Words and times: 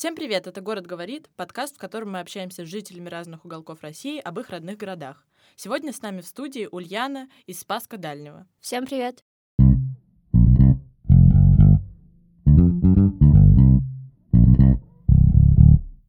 Всем 0.00 0.16
привет! 0.16 0.46
Это 0.46 0.62
«Город 0.62 0.86
говорит», 0.86 1.28
подкаст, 1.36 1.76
в 1.76 1.78
котором 1.78 2.12
мы 2.12 2.20
общаемся 2.20 2.64
с 2.64 2.68
жителями 2.70 3.10
разных 3.10 3.44
уголков 3.44 3.82
России 3.82 4.18
об 4.18 4.40
их 4.40 4.48
родных 4.48 4.78
городах. 4.78 5.26
Сегодня 5.56 5.92
с 5.92 6.00
нами 6.00 6.22
в 6.22 6.26
студии 6.26 6.66
Ульяна 6.72 7.28
из 7.44 7.60
Спаска 7.60 7.98
Дальнего. 7.98 8.46
Всем 8.60 8.86
привет! 8.86 9.22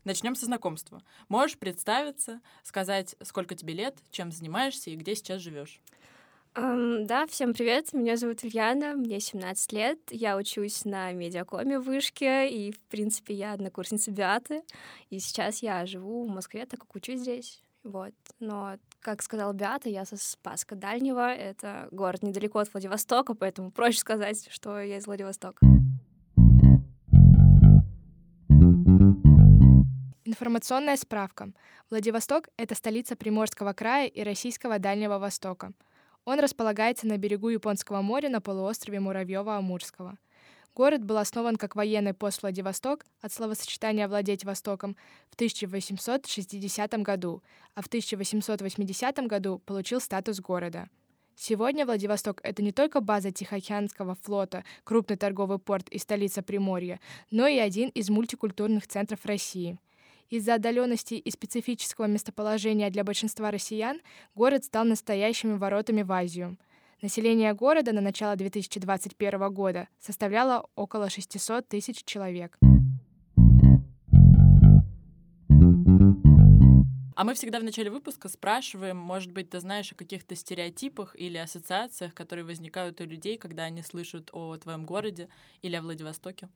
Начнем 0.05 0.36
со 0.36 0.46
знакомства. 0.46 1.04
Можешь 1.28 1.58
представиться, 1.58 2.39
сказать, 2.64 3.18
сколько 3.21 3.55
тебе 3.55 3.73
лет, 3.73 3.98
чем 4.10 4.32
занимаешься 4.32 4.89
и 4.89 4.96
где 4.96 5.16
сейчас 5.16 5.42
живешь? 5.42 5.82
Um, 6.54 7.05
да, 7.05 7.27
всем 7.27 7.54
привет, 7.54 7.93
меня 7.93 8.18
зовут 8.18 8.43
Ульяна, 8.43 8.97
мне 8.97 9.21
17 9.21 9.71
лет, 9.71 10.00
я 10.09 10.36
учусь 10.36 10.83
на 10.83 11.13
медиакоме 11.13 11.79
в 11.79 11.83
Вышке, 11.83 12.50
и, 12.50 12.73
в 12.73 12.79
принципе, 12.89 13.33
я 13.36 13.54
однокурсница 13.54 14.11
Биаты, 14.11 14.61
и 15.09 15.19
сейчас 15.19 15.64
я 15.64 15.86
живу 15.86 16.25
в 16.25 16.29
Москве, 16.29 16.65
так 16.65 16.82
как 16.82 16.93
учусь 16.93 17.21
здесь, 17.21 17.61
вот. 17.83 18.14
Но, 18.42 18.75
как 19.00 19.21
сказал 19.21 19.54
Биата, 19.54 19.87
я 19.87 20.04
со 20.04 20.18
Спаска 20.18 20.75
Дальнего, 20.75 21.33
это 21.33 21.87
город 21.92 22.21
недалеко 22.21 22.59
от 22.59 22.73
Владивостока, 22.73 23.33
поэтому 23.33 23.71
проще 23.71 24.00
сказать, 24.00 24.50
что 24.51 24.78
я 24.81 24.97
из 24.97 25.07
Владивостока. 25.07 25.65
Информационная 30.25 30.97
справка. 30.97 31.54
Владивосток— 31.89 32.50
это 32.58 32.75
столица 32.75 33.16
Приморского 33.16 33.72
края 33.72 34.08
и 34.08 34.22
Российского 34.22 34.80
Дальнего 34.80 35.17
Востока. 35.17 35.72
Он 36.23 36.39
располагается 36.39 37.08
на 37.08 37.17
берегу 37.17 37.50
Японского 37.50 38.02
моря 38.02 38.30
на 38.30 38.42
полуострове 38.42 39.00
Муравьева-Амурского. 39.00 40.17
Город 40.75 41.03
был 41.03 41.17
основан 41.17 41.56
как 41.56 41.75
военный 41.75 42.14
пост 42.14 42.44
Владивосток 42.44 43.06
от 43.22 43.34
словосочетания 43.34 44.08
«владеть 44.08 44.45
Востоком» 44.45 44.95
в 45.30 45.36
1860 45.36 46.94
году, 47.02 47.44
а 47.73 47.82
в 47.82 47.88
1880 47.88 49.18
году 49.28 49.60
получил 49.66 50.00
статус 50.00 50.40
города. 50.40 50.90
Сегодня 51.36 51.86
Владивосток— 51.86 52.40
это 52.44 52.62
не 52.62 52.72
только 52.72 53.02
база 53.02 53.32
Тихоокеанского 53.32 54.16
флота, 54.22 54.64
крупный 54.84 55.17
торговый 55.17 55.58
порт 55.58 55.90
и 55.90 55.98
столица 55.98 56.44
Приморья, 56.44 57.00
но 57.32 57.48
и 57.48 57.58
один 57.58 57.90
из 57.90 58.10
мультикультурных 58.10 58.88
центров 58.88 59.26
России— 59.26 59.80
из-за 60.32 60.56
отдаленности 60.56 61.16
и 61.16 61.30
специфического 61.30 62.06
местоположения 62.06 62.90
для 62.90 63.04
большинства 63.04 63.52
россиян 63.52 64.00
город 64.34 64.64
стал 64.64 64.86
настоящими 64.86 65.58
воротами 65.58 66.02
в 66.02 66.12
Азию. 66.12 66.58
Население 67.02 67.54
города 67.54 67.92
на 67.92 68.02
начало 68.02 68.36
2021 68.36 69.54
года 69.54 69.88
составляло 70.00 70.68
около 70.76 71.10
600 71.10 71.68
тысяч 71.68 72.04
человек. 72.06 72.58
А 77.14 77.23
мы 77.23 77.34
всегда 77.34 77.60
в 77.60 77.64
начале 77.64 77.92
выпуска 77.92 78.30
спрашиваем, 78.30 78.98
может 78.98 79.32
быть, 79.32 79.50
ты 79.50 79.60
знаешь 79.60 79.92
о 79.92 79.95
каких-то 79.95 80.36
стереотипах 80.36 81.16
или 81.20 81.38
ассоциациях, 81.38 82.16
которые 82.16 82.45
возникают 82.45 83.02
у 83.02 83.06
людей, 83.06 83.38
когда 83.38 83.64
они 83.64 83.84
слышат 83.84 84.30
о 84.32 84.56
твоем 84.58 84.86
городе 84.86 85.28
или 85.62 85.76
о 85.76 85.82
Владивостоке? 85.82 86.48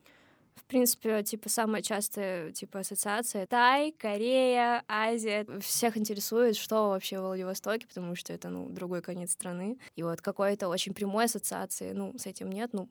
В 0.56 0.64
принципе, 0.66 1.22
типа, 1.24 1.50
самая 1.50 1.82
частая, 1.82 2.52
типа, 2.52 2.80
ассоциация— 2.80 3.46
Тай, 3.48 3.92
Корея, 3.92 4.84
Азия. 4.88 5.46
Всех 5.62 5.96
интересует, 5.98 6.56
что 6.56 6.90
вообще 6.90 7.20
в 7.20 7.24
Владивостоке, 7.24 7.88
потому 7.88 8.16
что 8.16 8.34
это, 8.34 8.50
ну, 8.50 8.70
другой 8.70 9.02
конец 9.02 9.32
страны. 9.34 9.78
И 9.96 10.02
вот 10.04 10.22
какой-то 10.22 10.68
очень 10.70 10.94
прямой 10.94 11.26
ассоциации, 11.26 11.92
ну, 11.92 12.18
с 12.18 12.26
этим 12.26 12.50
нет, 12.50 12.72
ну, 12.74 12.90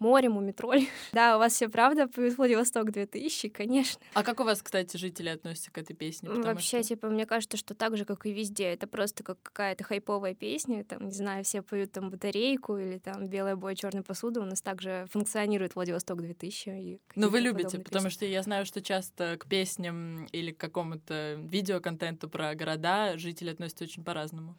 море, 0.00 0.28
мумитроль. 0.28 0.86
да, 1.12 1.36
у 1.36 1.38
вас 1.38 1.54
все 1.54 1.68
правда, 1.68 2.08
Владивосток 2.16 2.90
2000, 2.90 3.48
конечно. 3.48 4.00
А 4.14 4.22
как 4.22 4.40
у 4.40 4.44
вас, 4.44 4.62
кстати, 4.62 4.96
жители 4.96 5.28
относятся 5.28 5.70
к 5.70 5.78
этой 5.78 5.94
песне? 5.94 6.30
Вообще, 6.30 6.78
что... 6.78 6.88
типа, 6.88 7.08
мне 7.08 7.26
кажется, 7.26 7.56
что 7.56 7.74
так 7.74 7.96
же, 7.96 8.04
как 8.04 8.26
и 8.26 8.32
везде, 8.32 8.64
это 8.64 8.86
просто 8.86 9.24
как 9.24 9.38
какая-то 9.42 9.84
хайповая 9.84 10.34
песня, 10.34 10.84
там, 10.84 11.06
не 11.06 11.14
знаю, 11.14 11.44
все 11.44 11.62
поют 11.62 11.92
там 11.92 12.10
батарейку 12.10 12.76
или 12.76 12.98
там 12.98 13.26
белая 13.28 13.56
бой 13.56 13.76
черной 13.76 14.02
посуды, 14.02 14.40
у 14.40 14.44
нас 14.44 14.60
также 14.60 15.06
функционирует 15.10 15.74
Владивосток 15.74 16.20
2000. 16.20 16.68
И 16.68 17.00
Но 17.14 17.28
вы 17.28 17.40
любите, 17.40 17.78
потому 17.78 18.10
что 18.10 18.24
я 18.24 18.42
знаю, 18.42 18.66
что 18.66 18.82
часто 18.82 19.36
к 19.38 19.46
песням 19.46 20.26
или 20.26 20.52
к 20.52 20.58
какому-то 20.58 21.34
видеоконтенту 21.38 22.28
про 22.28 22.54
города 22.54 23.16
жители 23.18 23.50
относятся 23.50 23.84
очень 23.84 24.04
по-разному. 24.04 24.56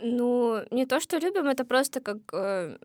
Ну, 0.00 0.62
не 0.70 0.86
то, 0.86 1.00
что 1.00 1.18
любим, 1.18 1.46
это 1.46 1.64
просто 1.64 2.00
как 2.00 2.18
э, 2.32 2.78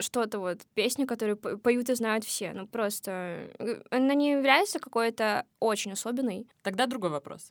что-то 0.00 0.38
вот, 0.38 0.60
песни, 0.74 1.04
которые 1.04 1.36
поют 1.36 1.88
и 1.90 1.94
знают 1.94 2.24
все. 2.24 2.52
Ну, 2.52 2.66
просто 2.66 3.50
э, 3.58 3.82
она 3.90 4.14
не 4.14 4.32
является 4.32 4.78
какой-то 4.78 5.46
очень 5.60 5.92
особенной. 5.92 6.46
Тогда 6.62 6.86
другой 6.86 7.10
вопрос. 7.10 7.50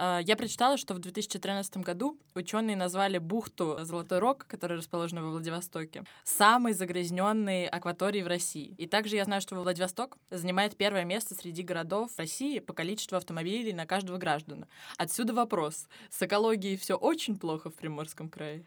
А, 0.00 0.20
я 0.24 0.36
прочитала, 0.36 0.76
что 0.76 0.94
в 0.94 1.00
2013 1.00 1.78
году 1.78 2.18
ученые 2.34 2.76
назвали 2.76 3.18
бухту 3.18 3.78
Золотой 3.82 4.20
Рог, 4.20 4.46
которая 4.46 4.78
расположена 4.78 5.22
во 5.22 5.30
Владивостоке, 5.30 6.04
самой 6.22 6.72
загрязненной 6.72 7.66
акваторией 7.66 8.22
в 8.22 8.28
России. 8.28 8.74
И 8.78 8.86
также 8.86 9.16
я 9.16 9.24
знаю, 9.24 9.42
что 9.42 9.56
Владивосток 9.56 10.16
занимает 10.30 10.76
первое 10.76 11.04
место 11.04 11.34
среди 11.34 11.62
городов 11.62 12.12
России 12.16 12.60
по 12.60 12.72
количеству 12.72 13.16
автомобилей 13.16 13.72
на 13.72 13.86
каждого 13.86 14.18
гражданина. 14.18 14.68
Отсюда 14.96 15.34
вопрос. 15.34 15.88
С 16.10 16.22
экологией 16.22 16.76
все 16.76 16.94
очень 16.94 17.36
плохо 17.36 17.70
в 17.70 17.74
Приморском 17.74 18.28
крае? 18.28 18.64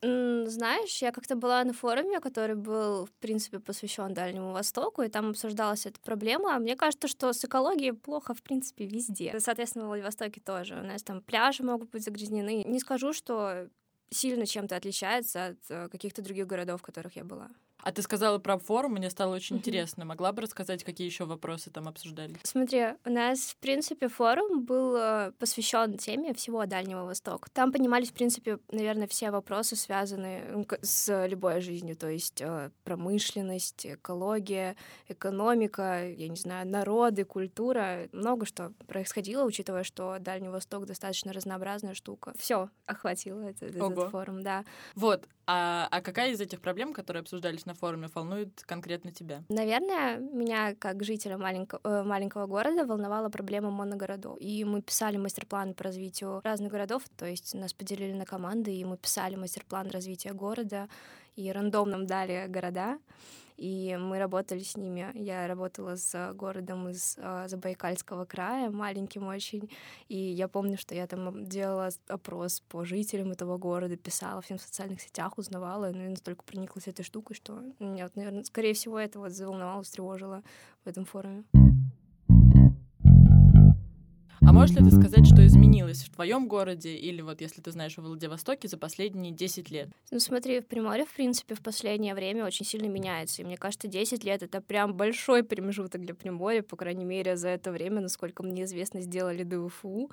Знаешь, 0.00 1.02
я 1.02 1.10
как-то 1.10 1.34
была 1.34 1.64
на 1.64 1.72
форуме, 1.72 2.20
который 2.20 2.54
был, 2.54 3.06
в 3.06 3.12
принципе, 3.14 3.58
посвящен 3.58 4.14
Дальнему 4.14 4.52
Востоку, 4.52 5.02
и 5.02 5.08
там 5.08 5.30
обсуждалась 5.30 5.86
эта 5.86 6.00
проблема. 6.00 6.56
Мне 6.58 6.76
кажется, 6.76 7.08
что 7.08 7.32
с 7.32 7.44
экологией 7.44 7.92
плохо, 7.92 8.32
в 8.32 8.42
принципе, 8.42 8.86
везде. 8.86 9.34
Соответственно, 9.40 9.86
в 9.86 9.88
Владивостоке 9.88 10.40
тоже. 10.40 10.76
У 10.76 10.84
нас 10.84 11.02
там 11.02 11.20
пляжи 11.20 11.64
могут 11.64 11.90
быть 11.90 12.04
загрязнены. 12.04 12.62
Не 12.64 12.78
скажу, 12.78 13.12
что 13.12 13.68
сильно 14.10 14.46
чем-то 14.46 14.76
отличается 14.76 15.46
от 15.46 15.58
э, 15.68 15.88
каких-то 15.88 16.22
других 16.22 16.46
городов, 16.46 16.80
в 16.80 16.84
которых 16.84 17.16
я 17.16 17.24
была. 17.24 17.50
А 17.82 17.92
ты 17.92 18.02
сказала 18.02 18.38
про 18.38 18.58
форум, 18.58 18.94
мне 18.94 19.08
стало 19.08 19.36
очень 19.36 19.56
mm-hmm. 19.56 19.58
интересно. 19.60 20.04
Могла 20.04 20.32
бы 20.32 20.42
рассказать, 20.42 20.82
какие 20.82 21.06
еще 21.06 21.24
вопросы 21.24 21.70
там 21.70 21.86
обсуждали? 21.86 22.34
Смотри, 22.42 22.86
у 23.04 23.10
нас, 23.10 23.38
в 23.38 23.56
принципе, 23.56 24.08
форум 24.08 24.64
был 24.64 24.96
э, 24.96 25.32
посвящен 25.38 25.96
теме 25.96 26.34
всего 26.34 26.66
Дальнего 26.66 27.04
Востока. 27.04 27.48
Там 27.52 27.72
поднимались, 27.72 28.10
в 28.10 28.14
принципе, 28.14 28.58
наверное, 28.70 29.06
все 29.06 29.30
вопросы, 29.30 29.76
связанные 29.76 30.66
с 30.82 31.26
любой 31.26 31.60
жизнью, 31.60 31.96
то 31.96 32.08
есть 32.08 32.40
э, 32.40 32.70
промышленность, 32.82 33.86
экология, 33.86 34.76
экономика, 35.08 36.08
я 36.08 36.28
не 36.28 36.36
знаю, 36.36 36.68
народы, 36.68 37.24
культура. 37.24 38.08
Много 38.12 38.44
что 38.44 38.72
происходило, 38.88 39.44
учитывая, 39.44 39.84
что 39.84 40.18
Дальний 40.18 40.48
Восток 40.48 40.86
достаточно 40.86 41.32
разнообразная 41.32 41.94
штука. 41.94 42.34
Все 42.38 42.70
охватило 42.86 43.40
этот, 43.40 43.74
этот 43.74 44.10
форум, 44.10 44.42
да. 44.42 44.64
Вот, 44.96 45.28
а, 45.50 45.88
а 45.90 46.02
какая 46.02 46.32
из 46.32 46.40
этих 46.42 46.60
проблем, 46.60 46.92
которые 46.92 47.22
обсуждались 47.22 47.64
на 47.68 47.74
форуме, 47.74 48.08
волнует 48.14 48.62
конкретно 48.66 49.12
тебя? 49.12 49.44
Наверное, 49.48 50.18
меня 50.18 50.74
как 50.74 51.04
жителя 51.04 51.38
маленького, 51.38 51.80
э, 51.84 52.02
маленького 52.02 52.46
города 52.46 52.84
волновала 52.84 53.28
проблема 53.28 53.70
моногородов. 53.70 54.36
И 54.40 54.64
мы 54.64 54.82
писали 54.82 55.16
мастер-план 55.18 55.74
по 55.74 55.84
развитию 55.84 56.40
разных 56.44 56.72
городов, 56.72 57.02
то 57.16 57.26
есть 57.26 57.54
нас 57.54 57.72
поделили 57.72 58.12
на 58.12 58.24
команды, 58.24 58.74
и 58.74 58.84
мы 58.84 58.96
писали 58.96 59.36
мастер-план 59.36 59.90
развития 59.90 60.32
города, 60.32 60.88
и 61.38 61.52
рандомно 61.52 62.04
дали 62.04 62.46
города 62.48 62.98
и 63.58 63.98
мы 64.00 64.18
работали 64.20 64.60
с 64.60 64.76
ними. 64.76 65.10
Я 65.14 65.46
работала 65.48 65.96
с 65.96 66.32
городом 66.34 66.88
из 66.88 67.16
э, 67.18 67.48
Забайкальского 67.48 68.24
края, 68.24 68.70
маленьким 68.70 69.26
очень, 69.26 69.68
и 70.08 70.16
я 70.16 70.46
помню, 70.46 70.78
что 70.78 70.94
я 70.94 71.08
там 71.08 71.44
делала 71.44 71.90
опрос 72.06 72.62
по 72.68 72.84
жителям 72.84 73.32
этого 73.32 73.58
города, 73.58 73.96
писала 73.96 74.40
всем 74.40 74.58
в 74.58 74.62
социальных 74.62 75.00
сетях, 75.00 75.38
узнавала, 75.38 75.90
ну 75.92 76.04
и 76.04 76.08
настолько 76.08 76.44
прониклась 76.44 76.86
этой 76.86 77.02
штукой, 77.02 77.34
что 77.34 77.60
меня, 77.80 78.04
вот, 78.04 78.14
наверное, 78.14 78.44
скорее 78.44 78.74
всего, 78.74 78.96
это 78.96 79.18
вот 79.18 79.32
заволновало, 79.32 79.82
встревожило 79.82 80.44
в 80.84 80.88
этом 80.88 81.04
форуме. 81.04 81.42
А 84.48 84.52
можешь 84.52 84.74
ли 84.74 84.82
ты 84.82 84.90
сказать, 84.90 85.26
что 85.26 85.46
изменилось 85.46 86.04
в 86.04 86.10
твоем 86.10 86.48
городе 86.48 86.96
или 86.96 87.20
вот 87.20 87.42
если 87.42 87.60
ты 87.60 87.70
знаешь 87.70 87.98
о 87.98 88.00
Владивостоке 88.00 88.66
за 88.66 88.78
последние 88.78 89.30
10 89.30 89.70
лет? 89.70 89.90
Ну 90.10 90.20
смотри, 90.20 90.60
в 90.60 90.66
Приморье, 90.66 91.04
в 91.04 91.12
принципе, 91.12 91.54
в 91.54 91.60
последнее 91.60 92.14
время 92.14 92.46
очень 92.46 92.64
сильно 92.64 92.86
меняется. 92.86 93.42
И 93.42 93.44
мне 93.44 93.58
кажется, 93.58 93.88
10 93.88 94.24
лет— 94.24 94.42
это 94.44 94.62
прям 94.62 94.94
большой 94.94 95.44
промежуток 95.44 96.00
для 96.00 96.14
Приморья, 96.14 96.62
по 96.62 96.76
крайней 96.76 97.04
мере, 97.04 97.36
за 97.36 97.50
это 97.50 97.70
время, 97.70 98.00
насколько 98.00 98.42
мне 98.42 98.64
известно, 98.64 99.02
сделали 99.02 99.42
ДВФУ. 99.42 100.10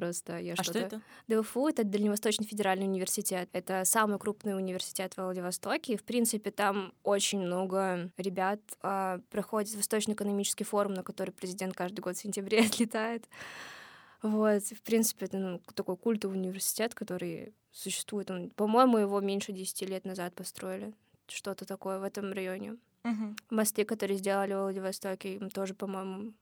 Просто 0.00 0.38
я 0.38 0.54
а 0.56 0.64
что 0.64 0.78
это? 0.78 1.02
ДВФУ— 1.28 1.68
это 1.68 1.84
Дальневосточный 1.84 2.46
федеральный 2.46 2.86
университет. 2.86 3.50
Это 3.52 3.84
самый 3.84 4.18
крупный 4.18 4.56
университет 4.56 5.12
в 5.12 5.18
Владивостоке. 5.18 5.98
В 5.98 6.04
принципе, 6.04 6.50
там 6.50 6.94
очень 7.02 7.38
много 7.38 8.10
ребят 8.16 8.60
а, 8.80 9.20
проходит 9.28 9.74
Восточно-экономический 9.74 10.64
форум, 10.64 10.94
на 10.94 11.02
который 11.02 11.32
президент 11.32 11.74
каждый 11.76 12.00
год 12.00 12.16
в 12.16 12.18
сентябре 12.18 12.60
отлетает. 12.66 13.28
Вот, 14.22 14.62
в 14.62 14.80
принципе, 14.80 15.26
это 15.26 15.36
ну, 15.36 15.60
такой 15.74 15.98
культовый 15.98 16.38
университет, 16.38 16.94
который 16.94 17.52
существует. 17.70 18.30
Он, 18.30 18.48
по-моему, 18.48 18.96
его 18.96 19.20
меньше 19.20 19.52
10 19.52 19.82
лет 19.82 20.06
назад 20.06 20.34
построили. 20.34 20.94
Что-то 21.28 21.66
такое 21.66 21.98
в 21.98 22.04
этом 22.04 22.32
районе. 22.32 22.78
Угу. 23.04 23.36
Мосты, 23.50 23.84
которые 23.84 24.16
сделали 24.16 24.54
в 24.54 24.62
Владивостоке, 24.62 25.34
им 25.34 25.50
тоже, 25.50 25.74
по-моему, 25.74 26.32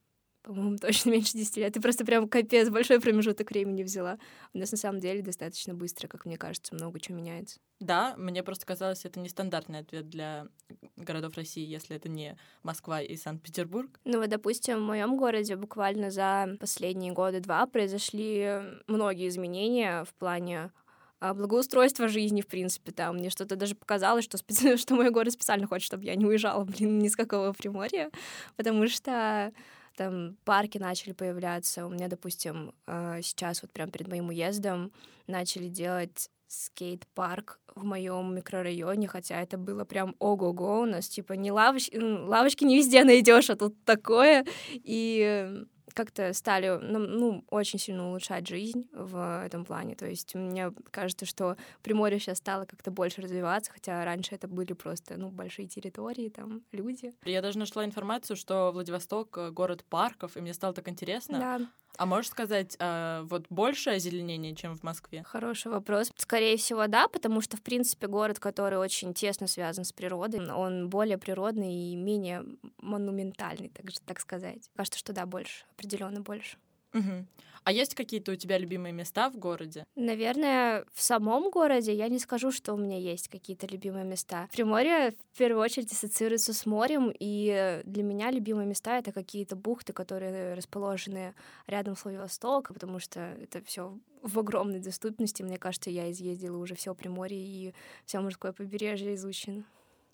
по-моему, 0.43 0.77
точно 0.79 1.11
меньше 1.11 1.33
10 1.33 1.57
лет. 1.59 1.73
Ты 1.75 1.81
просто 1.81 2.05
прям 2.05 2.29
капец, 2.29 2.69
большой 2.71 3.01
промежуток 3.01 3.51
времени 3.51 3.83
взяла. 3.83 4.19
У 4.53 4.59
нас 4.59 4.71
на 4.71 4.79
самом 4.79 5.01
деле 5.01 5.23
достаточно 5.23 5.75
быстро, 5.75 6.09
как 6.09 6.25
мне 6.25 6.37
кажется, 6.37 6.75
много 6.75 7.01
чего 7.01 7.17
меняется. 7.19 7.59
Да, 7.81 8.15
мне 8.17 8.43
просто 8.43 8.67
казалось, 8.67 9.05
это 9.05 9.21
нестандартный 9.21 9.81
ответ 9.81 10.09
для 10.09 10.49
городов 10.97 11.37
России, 11.37 11.65
если 11.65 11.97
это 11.97 12.09
не 12.09 12.37
Москва 12.63 13.01
и 13.01 13.17
Санкт-Петербург. 13.17 14.01
Ну 14.05 14.19
вот, 14.19 14.29
допустим, 14.29 14.79
в 14.79 14.87
моем 14.87 15.17
городе 15.17 15.57
буквально 15.57 16.11
за 16.11 16.57
последние 16.59 17.13
годы 17.13 17.41
два 17.41 17.67
произошли 17.67 18.61
многие 18.87 19.29
изменения 19.29 20.05
в 20.05 20.15
плане 20.15 20.73
а, 21.21 21.35
благоустройства 21.35 22.09
жизни, 22.09 22.43
в 22.43 22.47
принципе, 22.47 22.93
там. 22.93 23.17
Мне 23.17 23.31
что-то 23.31 23.57
даже 23.57 23.75
показалось, 23.75 24.25
что, 24.25 24.39
специ... 24.39 24.77
что 24.79 24.95
мой 24.95 25.11
город 25.11 25.33
специально 25.33 25.67
хочет, 25.67 25.87
чтобы 25.87 26.05
я 26.05 26.15
не 26.15 26.25
уезжала, 26.25 26.65
блин, 26.65 26.99
ни 26.99 27.09
с 27.09 27.17
какого 27.17 27.53
Приморья, 27.53 28.11
потому 28.57 28.87
что 28.89 29.53
там 29.99 30.37
парки 30.45 30.79
начали 30.79 31.13
появляться. 31.13 31.85
У 31.85 31.91
меня, 31.91 32.07
допустим, 32.07 32.73
а, 32.87 33.21
сейчас 33.21 33.63
вот 33.63 33.73
прям 33.73 33.91
перед 33.91 34.07
моим 34.07 34.29
уездом 34.29 34.93
начали 35.27 35.69
делать 35.69 36.31
скейт-парк 36.47 37.59
в 37.75 37.85
моем 37.85 38.35
микрорайоне, 38.35 39.09
хотя 39.09 39.43
это 39.43 39.59
было 39.59 39.85
прям 39.85 40.15
ого-го 40.21 40.83
у 40.83 40.87
нас, 40.87 41.09
типа 41.09 41.33
не 41.33 41.51
лавочки, 41.51 41.97
лавочки 41.97 42.65
не 42.65 42.77
везде 42.77 43.03
найдешь, 43.05 43.51
а 43.51 43.57
тут 43.57 43.85
такое. 43.85 44.47
И 44.73 45.65
как-то 45.95 46.33
стали 46.33 46.79
ну, 46.81 46.99
ну, 46.99 47.45
очень 47.51 47.79
сильно 47.79 48.09
улучшать 48.09 48.47
жизнь 48.47 48.89
в 48.93 49.43
этом 49.45 49.65
плане. 49.65 49.95
То 49.95 50.07
есть 50.07 50.35
мне 50.35 50.73
кажется, 50.91 51.27
что 51.27 51.57
Приморье 51.83 52.19
сейчас 52.19 52.39
стало 52.39 52.65
как-то 52.65 52.91
больше 52.91 53.23
развиваться, 53.23 53.73
хотя 53.73 54.05
раньше 54.05 54.35
это 54.35 54.49
были 54.49 54.73
просто 54.73 55.17
ну, 55.17 55.31
большие 55.31 55.69
территории, 55.69 56.29
там 56.29 56.63
люди. 56.73 57.15
Я 57.25 57.43
даже 57.43 57.59
нашла 57.59 57.85
информацию, 57.85 58.37
что 58.37 58.71
Владивосток— 58.73 59.53
город 59.53 59.85
парков, 59.89 60.37
и 60.37 60.41
мне 60.41 60.55
стало 60.55 60.75
так 60.75 60.89
интересно. 60.89 61.39
Да. 61.39 61.61
А 61.99 62.07
можешь 62.07 62.31
сказать, 62.31 62.77
э, 62.79 63.23
вот 63.25 63.47
больше 63.51 63.91
озеленения, 63.91 64.55
чем 64.55 64.77
в 64.77 64.85
Москве? 64.85 65.25
Хороший 65.25 65.73
вопрос. 65.73 66.13
Скорее 66.17 66.57
всего, 66.57 66.87
да, 66.87 67.09
потому 67.09 67.41
что, 67.41 67.57
в 67.57 67.61
принципе, 67.61 68.07
город, 68.07 68.39
который 68.39 68.79
очень 68.79 69.15
тесно 69.15 69.49
связан 69.49 69.85
с 69.85 69.93
природой, 69.93 70.49
он 70.49 70.89
более 70.89 71.19
природный 71.19 71.75
и 71.75 71.97
менее 71.97 72.45
монументальный, 72.81 73.71
так, 73.71 73.87
так 74.07 74.21
сказать. 74.21 74.71
Кажется, 74.77 75.01
что 75.01 75.13
да, 75.13 75.27
больше, 75.27 75.65
определенно 75.77 76.21
больше. 76.21 76.57
Угу. 76.95 77.27
А 77.65 77.73
есть 77.73 77.95
какие-то 77.95 78.33
у 78.33 78.35
тебя 78.35 78.57
любимые 78.57 78.93
места 78.93 79.29
в 79.29 79.37
городе? 79.37 79.85
Наверное, 79.95 80.87
в 80.95 81.03
самом 81.03 81.51
городе 81.51 81.93
я 81.93 82.09
не 82.09 82.19
скажу, 82.19 82.51
что 82.51 82.73
у 82.73 82.79
меня 82.79 82.99
есть 82.99 83.29
какие-то 83.29 83.67
любимые 83.67 84.07
места. 84.07 84.49
Приморье 84.53 85.15
в 85.35 85.39
первую 85.39 85.63
очередь 85.63 85.93
ассоциируется 85.93 86.55
с 86.55 86.65
морем, 86.65 87.13
и 87.19 87.83
для 87.85 88.03
меня 88.03 88.31
любимые 88.31 88.67
места— 88.67 88.99
это 89.01 89.13
какие-то 89.13 89.55
бухты, 89.55 89.93
которые 89.93 90.55
расположены 90.55 91.35
рядом 91.67 91.95
с 91.95 92.05
Владивостоком, 92.05 92.73
потому 92.73 93.01
что 93.01 93.21
это 93.21 93.63
все 93.63 93.99
в 94.23 94.39
огромной 94.39 94.81
доступности. 94.81 95.43
Мне 95.43 95.59
кажется, 95.59 95.91
я 95.91 96.11
изъездила 96.11 96.57
уже 96.57 96.75
все 96.75 96.95
Приморье, 96.95 97.39
и 97.39 97.75
все 98.07 98.21
морское 98.21 98.53
побережье 98.53 99.15
изучено. 99.15 99.65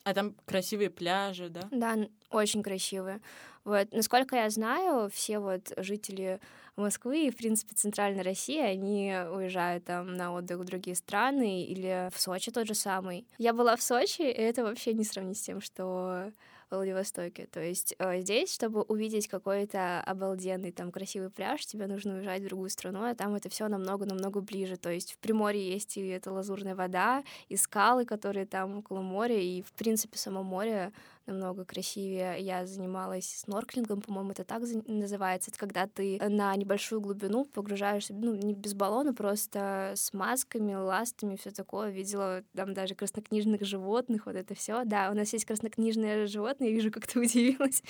А 0.04 0.12
там 0.12 0.34
красивые 0.44 0.90
пляжи, 0.90 1.48
да? 1.48 1.62
Да, 1.70 1.96
очень 2.30 2.62
красивые. 2.62 3.20
Вот, 3.64 3.90
насколько 3.92 4.36
я 4.36 4.50
знаю, 4.50 5.08
все 5.08 5.38
вот 5.38 5.72
жители 5.78 6.40
Москвы 6.76 7.26
и, 7.26 7.30
в 7.30 7.36
принципе, 7.36 7.74
Центральной 7.74 8.22
России, 8.22 8.60
они 8.60 9.14
уезжают 9.32 9.86
там 9.86 10.14
на 10.14 10.34
отдых 10.34 10.58
в 10.58 10.64
другие 10.64 10.94
страны 10.94 11.64
или 11.64 12.10
в 12.12 12.20
Сочи 12.20 12.50
тот 12.50 12.66
же 12.66 12.74
самый. 12.74 13.26
Я 13.38 13.54
была 13.54 13.76
в 13.76 13.82
Сочи, 13.82 14.20
и 14.20 14.24
это 14.24 14.62
вообще 14.62 14.92
не 14.92 15.04
сравнить 15.04 15.38
с 15.38 15.42
тем, 15.42 15.62
что 15.62 16.30
Владивостоке. 16.76 17.46
То 17.46 17.60
есть 17.60 17.94
э, 17.98 18.20
здесь, 18.20 18.52
чтобы 18.52 18.82
увидеть 18.82 19.28
какой-то 19.28 20.00
обалденный 20.00 20.72
там 20.72 20.90
красивый 20.90 21.30
пляж, 21.30 21.64
тебе 21.66 21.86
нужно 21.86 22.14
уезжать 22.14 22.42
в 22.42 22.46
другую 22.46 22.70
страну, 22.70 23.04
а 23.04 23.14
там 23.14 23.34
это 23.34 23.48
все 23.48 23.68
намного-намного 23.68 24.40
ближе. 24.40 24.76
То 24.76 24.90
есть 24.90 25.12
в 25.12 25.18
Приморье 25.18 25.72
есть 25.72 25.96
и 25.96 26.06
эта 26.08 26.32
лазурная 26.32 26.74
вода, 26.74 27.24
и 27.48 27.56
скалы, 27.56 28.04
которые 28.04 28.46
там 28.46 28.78
около 28.78 29.00
моря, 29.00 29.38
и 29.38 29.62
в 29.62 29.72
принципе 29.72 30.18
само 30.18 30.42
море 30.42 30.92
намного 31.26 31.64
красивее. 31.64 32.36
Я 32.40 32.66
занималась 32.66 33.26
снорклингом, 33.26 34.00
по-моему, 34.00 34.30
это 34.32 34.44
так 34.44 34.62
называется. 34.86 35.50
Это 35.50 35.58
когда 35.58 35.86
ты 35.86 36.18
на 36.28 36.54
небольшую 36.56 37.00
глубину 37.00 37.44
погружаешься, 37.44 38.14
ну, 38.14 38.34
не 38.34 38.54
без 38.54 38.74
баллона, 38.74 39.14
просто 39.14 39.92
с 39.96 40.12
масками, 40.12 40.74
ластами, 40.74 41.36
все 41.36 41.50
такое. 41.50 41.90
Видела 41.90 42.42
там 42.54 42.74
даже 42.74 42.94
краснокнижных 42.94 43.62
животных, 43.64 44.26
вот 44.26 44.36
это 44.36 44.54
все. 44.54 44.84
Да, 44.84 45.10
у 45.10 45.14
нас 45.14 45.32
есть 45.32 45.44
краснокнижные 45.44 46.26
животные, 46.26 46.70
я 46.70 46.76
вижу, 46.76 46.90
как 46.90 47.06
ты 47.06 47.20
удивилась. 47.24 47.82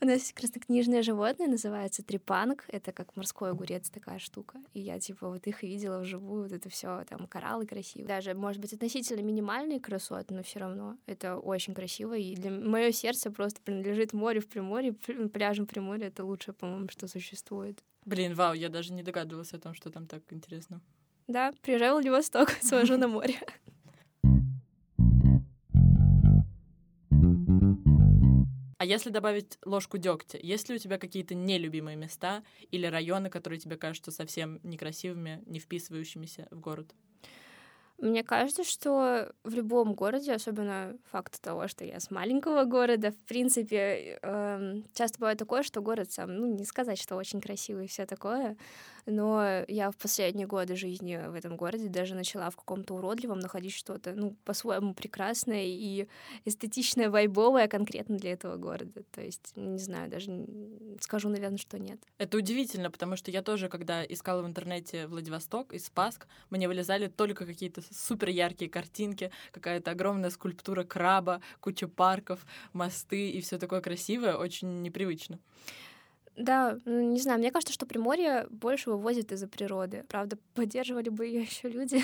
у 0.00 0.04
нас 0.04 0.18
есть 0.18 0.34
краснокнижное 0.34 1.02
животное, 1.02 1.48
называется 1.48 2.02
трепанг. 2.02 2.64
Это 2.68 2.92
как 2.92 3.16
морской 3.16 3.50
огурец, 3.50 3.90
такая 3.90 4.18
штука. 4.18 4.58
И 4.72 4.80
я, 4.80 4.98
типа, 4.98 5.28
вот 5.28 5.46
их 5.46 5.62
видела 5.62 6.00
вживую, 6.00 6.44
вот 6.44 6.52
это 6.52 6.68
все, 6.68 7.04
там, 7.08 7.26
кораллы 7.26 7.66
красивые. 7.66 8.08
Даже, 8.08 8.34
может 8.34 8.60
быть, 8.60 8.72
относительно 8.72 9.20
минимальные 9.20 9.80
красоты, 9.80 10.34
но 10.34 10.42
все 10.42 10.60
равно 10.60 10.96
это 11.06 11.36
очень 11.36 11.74
красиво. 11.74 12.16
И 12.16 12.34
для 12.34 12.50
мое 12.72 12.90
сердце 12.90 13.30
просто 13.30 13.60
принадлежит 13.60 14.12
морю 14.12 14.40
в 14.40 14.48
Приморье, 14.48 14.92
пляжам 14.92 15.66
Приморья. 15.66 16.08
Это 16.08 16.24
лучшее, 16.24 16.54
по-моему, 16.54 16.88
что 16.88 17.06
существует. 17.06 17.78
Блин, 18.04 18.34
вау, 18.34 18.54
я 18.54 18.68
даже 18.68 18.92
не 18.92 19.02
догадывалась 19.02 19.52
о 19.52 19.58
том, 19.58 19.74
что 19.74 19.90
там 19.90 20.06
так 20.06 20.22
интересно. 20.30 20.80
Да, 21.28 21.52
приезжай 21.62 21.90
в 21.90 21.92
Владивосток, 21.92 22.50
свожу 22.62 22.96
на 22.96 23.08
море. 23.08 23.38
А 28.78 28.84
если 28.84 29.10
добавить 29.10 29.58
ложку 29.64 29.98
дегтя, 29.98 30.38
есть 30.42 30.68
ли 30.68 30.74
у 30.74 30.78
тебя 30.78 30.98
какие-то 30.98 31.36
нелюбимые 31.36 31.96
места 31.96 32.42
или 32.72 32.86
районы, 32.86 33.30
которые 33.30 33.60
тебе 33.60 33.76
кажутся 33.76 34.10
совсем 34.10 34.58
некрасивыми, 34.64 35.40
не 35.46 35.60
вписывающимися 35.60 36.48
в 36.50 36.58
город? 36.58 36.92
Мне 38.02 38.24
кажется, 38.24 38.64
что 38.64 39.32
в 39.44 39.54
любом 39.54 39.94
городе, 39.94 40.32
особенно 40.32 40.96
факт 41.12 41.40
того, 41.40 41.68
что 41.68 41.84
я 41.84 42.00
с 42.00 42.10
маленького 42.10 42.64
города, 42.64 43.12
в 43.12 43.16
принципе, 43.28 44.18
э, 44.20 44.74
часто 44.92 45.20
бывает 45.20 45.38
такое, 45.38 45.62
что 45.62 45.80
город 45.82 46.10
сам, 46.10 46.34
ну, 46.36 46.46
не 46.52 46.64
сказать, 46.64 47.00
что 47.00 47.14
очень 47.14 47.40
красивый 47.40 47.84
и 47.84 47.88
все 47.88 48.04
такое, 48.04 48.56
но 49.06 49.64
я 49.68 49.90
в 49.90 49.96
последние 49.96 50.46
годы 50.46 50.76
жизни 50.76 51.18
в 51.28 51.34
этом 51.34 51.56
городе 51.56 51.88
даже 51.88 52.14
начала 52.14 52.50
в 52.50 52.56
каком-то 52.56 52.94
уродливом 52.94 53.40
находить 53.40 53.74
что-то, 53.74 54.14
ну, 54.14 54.36
по-своему 54.44 54.94
прекрасное 54.94 55.64
и 55.64 56.06
эстетичное, 56.44 57.10
вайбовое 57.10 57.68
конкретно 57.68 58.16
для 58.16 58.32
этого 58.32 58.56
города. 58.56 59.02
То 59.10 59.20
есть, 59.20 59.52
не 59.56 59.78
знаю, 59.78 60.10
даже 60.10 60.46
скажу, 61.00 61.28
наверное, 61.28 61.58
что 61.58 61.78
нет. 61.78 62.00
Это 62.18 62.36
удивительно, 62.36 62.90
потому 62.90 63.16
что 63.16 63.30
я 63.30 63.42
тоже, 63.42 63.68
когда 63.68 64.04
искала 64.04 64.42
в 64.42 64.46
интернете 64.46 65.06
Владивосток 65.06 65.72
и 65.72 65.78
Спаск, 65.78 66.26
мне 66.50 66.68
вылезали 66.68 67.08
только 67.08 67.46
какие-то 67.46 67.82
супер 67.92 68.28
яркие 68.28 68.70
картинки, 68.70 69.30
какая-то 69.50 69.90
огромная 69.90 70.30
скульптура 70.30 70.84
краба, 70.84 71.40
куча 71.60 71.88
парков, 71.88 72.46
мосты 72.72 73.30
и 73.30 73.40
все 73.40 73.58
такое 73.58 73.80
красивое, 73.80 74.36
очень 74.36 74.82
непривычно. 74.82 75.38
Да, 76.36 76.78
ну, 76.84 77.00
не 77.00 77.20
знаю, 77.20 77.38
мне 77.38 77.50
кажется, 77.50 77.74
что 77.74 77.86
Приморье 77.86 78.46
больше 78.50 78.90
вывозит 78.90 79.32
из-за 79.32 79.48
природы. 79.48 80.04
Правда, 80.08 80.38
поддерживали 80.54 81.08
бы 81.08 81.26
ее 81.26 81.42
еще 81.42 81.68
люди. 81.68 82.02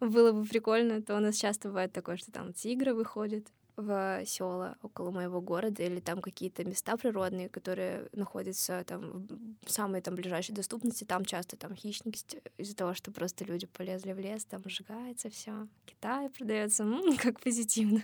Было 0.00 0.32
бы 0.32 0.44
прикольно, 0.44 1.02
то 1.02 1.16
у 1.16 1.20
нас 1.20 1.36
часто 1.36 1.68
бывает 1.68 1.92
такое, 1.92 2.16
что 2.16 2.32
там 2.32 2.52
тигры 2.52 2.94
выходят 2.94 3.46
в 3.76 4.22
села 4.26 4.76
около 4.82 5.10
моего 5.10 5.40
города 5.40 5.82
или 5.82 6.00
там 6.00 6.20
какие-то 6.20 6.64
места 6.64 6.96
природные, 6.96 7.48
которые 7.48 8.08
находятся 8.12 8.84
там 8.86 9.26
в 9.64 9.70
самой 9.70 10.02
там 10.02 10.14
ближайшей 10.14 10.54
доступности, 10.54 11.04
там 11.04 11.24
часто 11.24 11.56
там 11.56 11.74
хищники 11.74 12.42
из-за 12.58 12.76
того, 12.76 12.94
что 12.94 13.10
просто 13.10 13.44
люди 13.44 13.66
полезли 13.66 14.12
в 14.12 14.18
лес, 14.18 14.44
там 14.44 14.62
сжигается 14.66 15.30
все. 15.30 15.66
Китай 15.86 16.28
продается, 16.30 16.86
как 17.22 17.40
позитивно. 17.40 18.02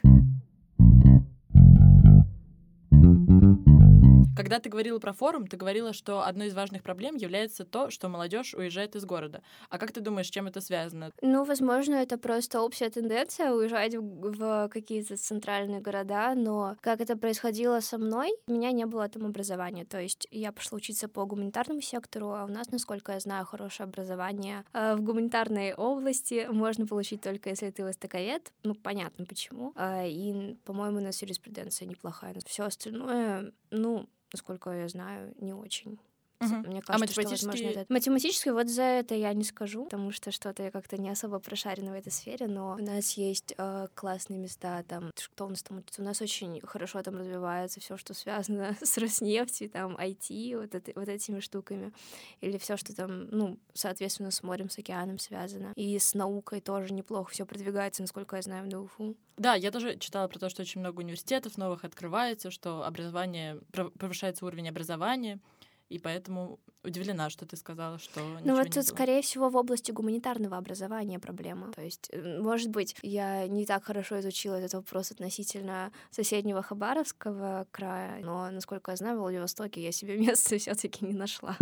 Когда 4.36 4.58
ты 4.58 4.68
говорила 4.68 4.98
про 4.98 5.14
форум, 5.14 5.46
ты 5.46 5.56
говорила, 5.56 5.94
что 5.94 6.20
одной 6.20 6.48
из 6.48 6.54
важных 6.54 6.82
проблем 6.82 7.16
является 7.16 7.64
то, 7.64 7.88
что 7.88 8.10
молодежь 8.10 8.52
уезжает 8.52 8.94
из 8.94 9.06
города. 9.06 9.42
А 9.70 9.78
как 9.78 9.92
ты 9.92 10.02
думаешь, 10.02 10.26
с 10.26 10.30
чем 10.30 10.46
это 10.46 10.60
связано? 10.60 11.10
Ну, 11.22 11.44
возможно, 11.44 11.94
это 11.94 12.18
просто 12.18 12.60
общая 12.60 12.90
тенденция 12.90 13.50
уезжать 13.52 13.94
в, 13.94 14.68
какие-то 14.68 15.16
центральные 15.16 15.80
города, 15.80 16.34
но 16.34 16.76
как 16.82 17.00
это 17.00 17.16
происходило 17.16 17.80
со 17.80 17.96
мной, 17.96 18.30
у 18.46 18.52
меня 18.52 18.72
не 18.72 18.84
было 18.84 19.08
там 19.08 19.24
образования. 19.24 19.86
То 19.86 19.98
есть 19.98 20.28
я 20.30 20.52
пошла 20.52 20.76
учиться 20.76 21.08
по 21.08 21.24
гуманитарному 21.24 21.80
сектору, 21.80 22.32
а 22.32 22.44
у 22.44 22.48
нас, 22.48 22.70
насколько 22.70 23.12
я 23.12 23.20
знаю, 23.20 23.46
хорошее 23.46 23.86
образование 23.86 24.64
э, 24.74 24.96
в 24.96 25.00
гуманитарной 25.00 25.72
области 25.72 26.46
можно 26.50 26.86
получить 26.86 27.22
только 27.22 27.48
если 27.48 27.70
ты 27.70 27.84
востоковед. 27.84 28.52
Ну, 28.64 28.74
понятно 28.74 29.24
почему. 29.24 29.72
Э, 29.76 30.06
и, 30.06 30.58
по-моему, 30.66 30.98
у 30.98 31.02
нас 31.02 31.22
юриспруденция 31.22 31.86
неплохая. 31.86 32.36
Все 32.44 32.64
остальное, 32.64 33.52
ну, 33.70 34.06
насколько 34.32 34.70
я 34.70 34.88
знаю, 34.88 35.34
не 35.38 35.52
очень. 35.52 35.98
Мгм. 36.40 36.64
Мне 36.66 36.80
А 36.80 36.82
кажется, 36.82 37.12
что, 37.12 37.22
возможно, 37.22 37.48
математический- 37.52 37.80
это... 37.82 37.92
Математически 37.92 38.48
вот 38.50 38.68
за 38.68 38.82
это 38.82 39.14
я 39.14 39.32
не 39.32 39.44
скажу, 39.44 39.84
потому 39.84 40.12
что 40.12 40.30
что-то 40.30 40.62
я 40.62 40.70
как-то 40.70 41.00
не 41.00 41.08
особо 41.08 41.38
прошарена 41.38 41.92
в 41.92 41.94
этой 41.94 42.12
сфере, 42.12 42.46
но 42.46 42.74
у 42.78 42.82
нас 42.82 43.12
есть 43.12 43.54
э, 43.56 43.88
классные 43.94 44.38
места, 44.38 44.82
там, 44.86 45.10
что 45.18 45.46
у 45.46 45.48
нас 45.48 45.62
там, 45.62 45.78
учится? 45.78 46.02
у 46.02 46.04
нас 46.04 46.20
очень 46.20 46.60
хорошо 46.62 47.02
там 47.02 47.16
развивается 47.16 47.80
все, 47.80 47.96
что 47.96 48.12
связано 48.14 48.76
с 48.82 48.98
Роснефтью, 48.98 49.70
там, 49.70 49.96
IT, 49.96 50.60
вот, 50.60 50.74
это, 50.74 50.92
вот 50.94 51.08
этими 51.08 51.40
штуками, 51.40 51.92
или 52.40 52.58
все, 52.58 52.76
что 52.76 52.94
там, 52.94 53.28
ну, 53.30 53.58
соответственно, 53.72 54.30
с 54.30 54.42
морем, 54.42 54.68
с 54.68 54.78
океаном 54.78 55.18
связано. 55.18 55.72
И 55.74 55.98
с 55.98 56.14
наукой 56.14 56.60
тоже 56.60 56.92
неплохо 56.92 57.30
все 57.30 57.46
продвигается, 57.46 58.02
насколько 58.02 58.36
я 58.36 58.42
знаю, 58.42 58.64
в 58.64 58.68
ДУФУ. 58.68 59.16
Да, 59.38 59.54
я 59.54 59.70
тоже 59.70 59.96
читала 59.98 60.28
про 60.28 60.38
то, 60.38 60.48
что 60.48 60.62
очень 60.62 60.80
много 60.80 61.00
университетов 61.00 61.56
новых 61.58 61.84
открывается, 61.84 62.50
что 62.50 62.84
образование, 62.84 63.60
повышается 63.98 64.44
уровень 64.46 64.68
образования, 64.68 65.40
и 65.88 65.98
поэтому 65.98 66.58
удивлена, 66.82 67.30
что 67.30 67.46
ты 67.46 67.56
сказала, 67.56 67.98
что 67.98 68.20
Ну 68.44 68.54
вот 68.54 68.64
тут, 68.66 68.74
было. 68.74 68.82
скорее 68.82 69.22
всего, 69.22 69.48
в 69.48 69.56
области 69.56 69.90
гуманитарного 69.92 70.56
образования 70.56 71.18
проблема. 71.18 71.72
То 71.72 71.82
есть, 71.82 72.10
может 72.40 72.70
быть, 72.70 72.96
я 73.02 73.46
не 73.46 73.66
так 73.66 73.84
хорошо 73.84 74.20
изучила 74.20 74.54
этот 74.54 74.74
вопрос 74.74 75.10
относительно 75.12 75.92
соседнего 76.10 76.62
Хабаровского 76.62 77.66
края, 77.70 78.20
но, 78.22 78.50
насколько 78.50 78.90
я 78.92 78.96
знаю, 78.96 79.16
в 79.16 79.20
Владивостоке 79.20 79.82
я 79.82 79.92
себе 79.92 80.16
место 80.18 80.58
все 80.58 80.74
таки 80.74 81.04
не 81.04 81.14
нашла. 81.14 81.56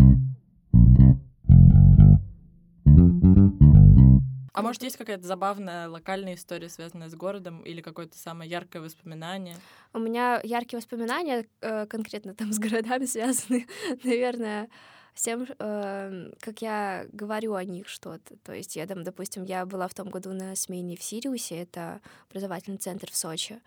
А 4.54 4.62
может, 4.62 4.84
есть 4.84 4.96
какая-то 4.96 5.26
забавная 5.26 5.88
локальная 5.88 6.36
история, 6.36 6.68
связанная 6.68 7.08
с 7.08 7.14
городом, 7.16 7.62
или 7.62 7.80
какое-то 7.80 8.16
самое 8.16 8.48
яркое 8.48 8.80
воспоминание? 8.80 9.56
У 9.92 9.98
меня 9.98 10.40
яркие 10.44 10.78
воспоминания 10.78 11.48
э, 11.60 11.86
конкретно 11.86 12.34
там 12.34 12.52
с 12.52 12.60
городами 12.60 13.04
связаны, 13.06 13.66
наверное, 14.04 14.70
с 15.16 15.22
тем, 15.22 15.48
э, 15.58 16.30
как 16.38 16.62
я 16.62 17.06
говорю 17.12 17.54
о 17.54 17.64
них 17.64 17.88
что-то. 17.88 18.36
То 18.44 18.52
есть 18.52 18.76
я 18.76 18.86
там, 18.86 19.02
допустим, 19.02 19.42
я 19.42 19.66
была 19.66 19.88
в 19.88 19.94
том 19.94 20.08
году 20.08 20.32
на 20.32 20.54
смене 20.54 20.96
в 20.96 21.02
Сириусе, 21.02 21.56
это 21.56 22.00
образовательный 22.30 22.78
центр 22.78 23.10
в 23.10 23.16
Сочи, 23.16 23.60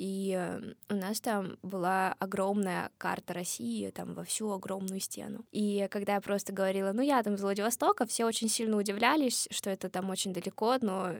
и 0.00 0.34
э, 0.34 0.60
у 0.88 0.94
нас 0.94 1.20
там 1.20 1.58
была 1.62 2.14
огромная 2.18 2.90
карта 2.96 3.34
России, 3.34 3.90
там 3.90 4.14
во 4.14 4.24
всю 4.24 4.50
огромную 4.50 4.98
стену. 4.98 5.44
И 5.52 5.88
когда 5.90 6.14
я 6.14 6.22
просто 6.22 6.54
говорила, 6.54 6.92
ну 6.92 7.02
я 7.02 7.22
там 7.22 7.34
из 7.34 7.42
Владивостока, 7.42 8.06
все 8.06 8.24
очень 8.24 8.48
сильно 8.48 8.78
удивлялись, 8.78 9.46
что 9.50 9.68
это 9.68 9.90
там 9.90 10.08
очень 10.08 10.32
далеко, 10.32 10.78
но 10.80 11.12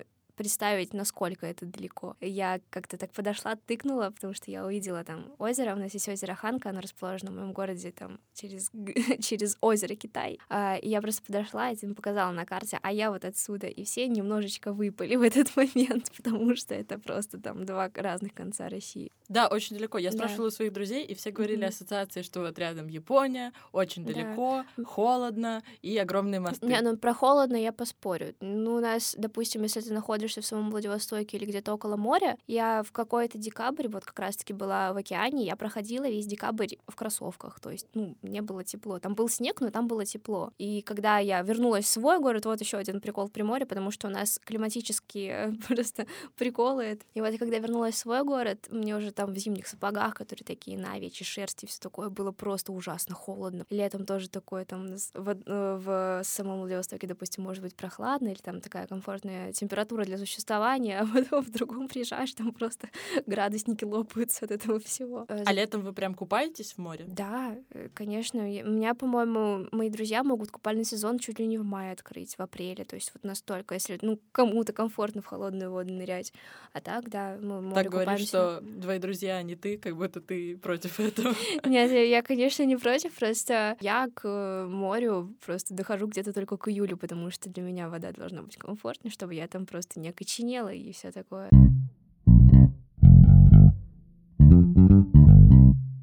представить, 0.45 0.95
насколько 0.95 1.47
это 1.47 1.67
далеко. 1.67 2.17
Я 2.23 2.61
как-то 2.71 2.97
так 2.97 3.13
подошла, 3.13 3.57
тыкнула, 3.57 4.09
потому 4.11 4.33
что 4.33 4.51
я 4.51 4.65
увидела 4.65 5.05
там 5.05 5.35
озеро, 5.39 5.75
у 5.75 5.79
нас 5.79 5.93
есть 5.93 6.09
озеро 6.09 6.35
Ханка, 6.35 6.71
оно 6.71 6.81
расположено 6.81 7.31
в 7.31 7.35
моем 7.35 7.53
городе 7.53 7.93
там 7.93 8.19
через, 8.33 8.71
через 9.23 9.59
озеро 9.61 9.95
Китай. 9.97 10.39
А, 10.49 10.77
и 10.77 10.89
я 10.89 11.03
просто 11.03 11.23
подошла 11.23 11.71
и 11.71 11.77
им 11.83 11.95
показала 11.95 12.33
на 12.33 12.47
карте, 12.47 12.79
а 12.81 12.91
я 12.91 13.11
вот 13.11 13.27
отсюда, 13.27 13.67
и 13.67 13.85
все 13.85 14.09
немножечко 14.09 14.73
выпали 14.73 15.17
в 15.17 15.21
этот 15.23 15.55
момент, 15.57 16.11
потому 16.17 16.57
что 16.57 16.75
это 16.75 16.99
просто 16.99 17.39
там 17.39 17.67
два 17.67 17.91
разных 17.95 18.33
конца 18.33 18.71
России. 18.71 19.13
Да, 19.29 19.47
очень 19.47 19.77
далеко. 19.77 19.99
Я 19.99 20.11
Да. 20.11 20.17
спрашивала 20.17 20.47
у 20.49 20.51
своих 20.51 20.73
друзей, 20.73 21.05
и 21.05 21.15
все 21.15 21.33
говорили 21.33 21.59
Мгм. 21.59 21.67
ассоциации, 21.69 22.23
что 22.23 22.41
вот 22.41 22.59
рядом 22.59 22.89
Япония, 22.89 23.53
очень 23.73 24.07
Да. 24.07 24.15
далеко, 24.15 24.65
холодно 24.85 25.63
и 25.83 25.99
огромные 25.99 26.41
мосты. 26.41 26.67
Не, 26.67 26.81
ну 26.81 26.97
про 26.97 27.13
холодно 27.13 27.57
я 27.57 27.73
поспорю. 27.73 28.35
Ну, 28.41 28.77
у 28.77 28.81
нас, 28.81 29.15
допустим, 29.19 29.63
если 29.65 29.81
ты 29.83 29.93
находишься 30.31 30.41
в 30.41 30.47
самом 30.47 30.71
Владивостоке 30.71 31.37
или 31.37 31.45
где-то 31.45 31.75
около 31.75 31.97
моря, 31.97 32.37
я 32.47 32.83
в 32.83 32.93
какой-то 32.93 33.39
декабрь, 33.39 33.89
вот 33.89 34.05
как 34.05 34.19
раз-таки 34.19 34.53
была 34.53 34.93
в 34.93 34.97
океане, 34.97 35.45
я 35.45 35.57
проходила 35.57 36.09
весь 36.09 36.27
декабрь 36.27 36.77
в 36.87 36.95
кроссовках, 36.95 37.61
то 37.61 37.71
есть, 37.71 37.87
ну, 37.95 38.17
мне 38.23 38.43
было 38.43 38.65
тепло. 38.65 38.99
Там 38.99 39.15
был 39.15 39.29
снег, 39.29 39.61
но 39.61 39.71
там 39.71 39.87
было 39.89 40.05
тепло. 40.05 40.53
И 40.59 40.83
когда 40.83 41.19
я 41.19 41.43
вернулась 41.43 41.85
в 41.85 41.89
свой 41.89 42.19
город, 42.19 42.47
вот 42.47 42.61
еще 42.61 42.77
один 42.77 43.01
прикол 43.01 43.27
в 43.27 43.33
Приморье, 43.33 43.67
потому 43.67 43.91
что 43.91 44.09
у 44.09 44.11
нас 44.11 44.41
климатические 44.45 45.55
просто 45.69 46.07
приколы. 46.37 46.99
И 47.15 47.21
вот 47.21 47.39
когда 47.39 47.59
вернулась 47.59 47.95
в 47.95 47.99
свой 47.99 48.23
город, 48.25 48.69
мне 48.71 48.97
уже 48.97 49.11
там 49.11 49.33
в 49.33 49.39
зимних 49.39 49.67
сапогах, 49.67 50.15
которые 50.15 50.45
такие 50.45 50.79
на 50.79 50.95
овечьей 50.95 51.27
шерсти, 51.27 51.67
все 51.67 51.81
такое, 51.81 52.09
было 52.09 52.33
просто 52.33 52.73
ужасно 52.73 53.15
холодно. 53.15 53.65
Летом 53.71 54.07
тоже 54.07 54.29
такое 54.29 54.65
там 54.65 54.89
в, 55.15 55.29
э, 55.47 55.77
в 55.85 56.23
самом 56.25 56.61
Владивостоке, 56.61 57.07
допустим, 57.07 57.45
может 57.45 57.63
быть 57.63 57.75
прохладно 57.75 58.29
или 58.29 58.41
там 58.43 58.61
такая 58.61 58.87
комфортная 58.87 59.53
температура 59.53 60.05
для 60.05 60.20
существования, 60.21 60.99
а 61.01 61.07
потом 61.07 61.43
в 61.43 61.51
другом 61.51 61.89
приезжаешь, 61.89 62.33
там 62.35 62.53
просто 62.53 62.89
градусники 63.27 63.85
лопаются 63.85 64.45
от 64.45 64.51
этого 64.51 64.79
всего. 64.79 65.25
Э, 65.29 65.43
А 65.45 65.53
летом 65.53 65.83
вы 65.83 65.93
прям 65.93 66.15
купаетесь 66.15 66.75
в 66.75 66.79
море? 66.79 67.05
да, 67.09 67.57
э, 67.71 67.89
конечно. 67.95 68.41
У 68.41 68.71
меня, 68.71 68.95
по-моему, 68.95 69.67
мои 69.73 69.91
друзья 69.91 70.23
могут 70.23 70.51
купальный 70.51 70.85
сезон 70.85 71.19
чуть 71.19 71.39
ли 71.39 71.47
не 71.47 71.59
в 71.59 71.65
мае 71.65 71.93
открыть, 71.93 72.37
в 72.37 72.41
апреле. 72.41 72.85
То 72.85 72.97
есть 72.97 73.13
вот 73.15 73.25
настолько, 73.25 73.75
если 73.75 73.99
ну, 74.03 74.19
кому-то 74.33 74.73
комфортно 74.73 75.23
в 75.23 75.27
холодную 75.27 75.71
воду 75.71 75.93
нырять. 75.93 76.33
А 76.73 76.81
так, 76.81 77.09
да, 77.09 77.37
мы 77.41 77.59
в 77.59 77.63
море 77.63 77.75
Так 77.83 77.93
говоришь, 77.93 78.29
что 78.29 78.63
твои 78.83 78.99
друзья, 78.99 79.37
а 79.37 79.43
не 79.43 79.57
ты, 79.57 79.79
как 79.79 79.97
будто 79.97 80.21
ты 80.21 80.57
против 80.57 81.01
этого. 81.01 81.35
Нет, 81.65 81.91
я, 81.91 82.03
я, 82.05 82.23
конечно, 82.23 82.63
не 82.65 82.77
против, 82.77 83.15
просто 83.15 83.77
я 83.81 84.09
к 84.13 84.23
э, 84.25 84.67
морю 84.67 85.35
просто 85.45 85.75
дохожу 85.75 86.07
где-то 86.07 86.33
только 86.33 86.57
к 86.57 86.69
июлю, 86.69 86.97
потому 86.97 87.31
что 87.31 87.49
для 87.49 87.63
меня 87.63 87.89
вода 87.89 88.13
должна 88.13 88.43
быть 88.43 88.57
комфортной, 88.57 89.11
чтобы 89.11 89.35
я 89.35 89.49
там 89.49 89.67
просто 89.67 90.01
не 90.01 90.10
окоченела 90.11 90.73
и 90.73 90.93
все 90.93 91.11
такое. 91.11 91.51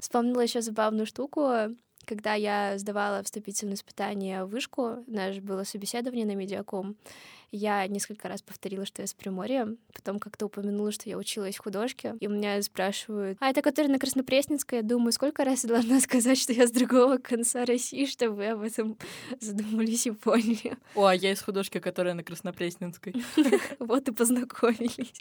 Вспомнила 0.00 0.40
еще 0.40 0.62
забавную 0.62 1.06
штуку. 1.06 1.48
Когда 2.08 2.32
я 2.32 2.78
сдавала 2.78 3.22
вступительные 3.22 3.74
испытания 3.74 4.42
в 4.42 4.48
вышку, 4.48 5.04
у 5.06 5.10
нас 5.10 5.36
было 5.40 5.64
собеседование 5.64 6.24
на 6.24 6.34
медиаком, 6.34 6.96
я 7.50 7.86
несколько 7.86 8.28
раз 8.28 8.40
повторила, 8.40 8.86
что 8.86 9.02
я 9.02 9.06
с 9.06 9.12
Приморья, 9.12 9.76
потом 9.92 10.18
как-то 10.18 10.46
упомянула, 10.46 10.90
что 10.90 11.08
я 11.08 11.18
училась 11.18 11.56
в 11.56 11.60
художке, 11.60 12.14
и 12.20 12.26
у 12.26 12.30
меня 12.30 12.60
спрашивают, 12.62 13.36
а 13.40 13.50
это 13.50 13.60
который 13.60 13.88
на 13.88 13.98
Краснопресненской? 13.98 14.78
Я 14.78 14.84
думаю, 14.84 15.12
сколько 15.12 15.44
раз 15.44 15.64
я 15.64 15.68
должна 15.68 16.00
сказать, 16.00 16.38
что 16.38 16.54
я 16.54 16.66
с 16.66 16.70
другого 16.70 17.18
конца 17.18 17.66
России, 17.66 18.06
чтобы 18.06 18.36
вы 18.36 18.46
об 18.48 18.62
этом 18.62 18.96
задумались 19.40 20.06
и 20.06 20.10
поняли. 20.10 20.78
О, 20.94 21.04
а 21.04 21.14
я 21.14 21.32
из 21.32 21.42
художки, 21.42 21.78
которая 21.78 22.14
на 22.14 22.24
Краснопресненской. 22.24 23.14
Вот 23.78 24.08
и 24.08 24.12
познакомились. 24.12 25.12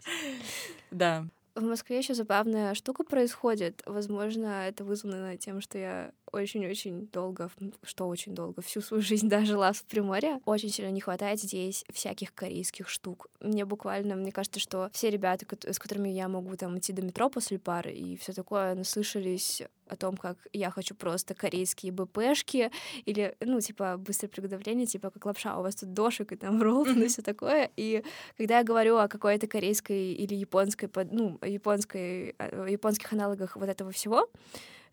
Да. 0.91 1.27
В 1.57 1.63
Москве 1.63 1.97
еще 1.97 2.13
забавная 2.13 2.75
штука 2.75 3.03
происходит. 3.03 3.81
Возможно, 3.87 4.67
это 4.67 4.83
вызвано 4.83 5.37
тем, 5.37 5.59
что 5.59 5.79
я 5.79 6.11
очень-очень 6.31 7.07
долго, 7.07 7.49
что 7.81 8.07
очень 8.07 8.35
долго, 8.35 8.61
всю 8.61 8.79
свою 8.79 9.01
жизнь, 9.01 9.27
да, 9.27 9.43
жила 9.43 9.73
в 9.73 9.83
Приморье. 9.85 10.39
Очень 10.45 10.69
сильно 10.69 10.91
не 10.91 11.01
хватает 11.01 11.39
здесь 11.39 11.83
всяких 11.91 12.35
корейских 12.35 12.87
штук. 12.87 13.25
Мне 13.39 13.65
буквально, 13.65 14.15
мне 14.15 14.31
кажется, 14.31 14.59
что 14.59 14.91
все 14.93 15.09
ребята, 15.09 15.47
с 15.67 15.79
которыми 15.79 16.09
я 16.09 16.27
могу 16.27 16.55
там 16.57 16.77
идти 16.77 16.93
до 16.93 17.01
метро 17.01 17.27
после 17.27 17.57
пары 17.57 17.91
и 17.91 18.17
все 18.17 18.33
такое, 18.33 18.75
наслышались 18.75 19.63
о 19.89 19.95
том, 19.95 20.17
как 20.17 20.37
я 20.53 20.71
хочу 20.71 20.95
просто 20.95 21.33
корейские 21.33 21.91
БПшки 21.91 22.71
или, 23.05 23.35
ну, 23.41 23.61
типа, 23.61 23.97
быстрое 23.97 24.29
приготовление, 24.29 24.85
типа, 24.85 25.09
как 25.09 25.25
лапша, 25.25 25.57
у 25.57 25.63
вас 25.63 25.75
тут 25.75 25.93
дошек 25.93 26.31
и 26.31 26.35
там 26.35 26.61
роллтон 26.61 27.01
и 27.03 27.07
все 27.07 27.21
такое. 27.21 27.71
И 27.77 28.03
когда 28.37 28.59
я 28.59 28.63
говорю 28.63 28.97
о 28.97 29.07
какой-то 29.07 29.47
корейской 29.47 30.13
или 30.13 30.35
японской, 30.35 30.89
ну, 31.11 31.39
японской, 31.43 32.35
японских 32.69 33.13
аналогах 33.13 33.55
вот 33.55 33.69
этого 33.69 33.91
всего, 33.91 34.29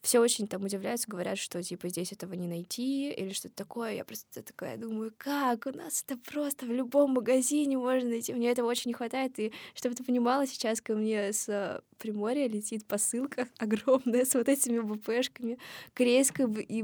все 0.05 0.21
очень 0.21 0.47
там 0.47 0.63
удивляются, 0.63 1.09
говорят, 1.09 1.39
что 1.39 1.63
типа 1.63 1.89
здесь 1.89 2.13
этого 2.13 2.35
не 2.35 2.47
найти 2.47 3.11
или 3.11 3.33
что-то 3.33 3.57
такое. 3.57 3.95
Я 3.95 4.05
просто 4.05 4.43
такая 4.43 4.77
думаю, 4.77 5.15
как? 5.17 5.67
У 5.67 5.71
нас 5.71 6.05
это 6.07 6.19
просто 6.31 6.67
в 6.67 6.71
любом 6.71 7.13
магазине 7.13 7.79
можно 7.79 8.11
найти. 8.11 8.35
Мне 8.35 8.51
этого 8.51 8.69
очень 8.69 8.91
не 8.91 8.93
хватает. 8.93 9.39
И 9.39 9.51
чтобы 9.75 9.95
ты 9.95 10.05
понимала, 10.05 10.47
сейчас 10.47 10.83
ко 10.83 10.95
мне 10.95 11.33
с 11.33 11.49
э, 11.49 11.81
Приморья 12.05 12.47
летит 12.49 12.85
посылка 12.85 13.49
огромная 13.59 14.27
с 14.27 14.35
вот 14.35 14.47
этими 14.47 14.79
БПшками. 14.79 15.59
Корейская 15.95 16.47
б- 16.47 16.61
и 16.63 16.83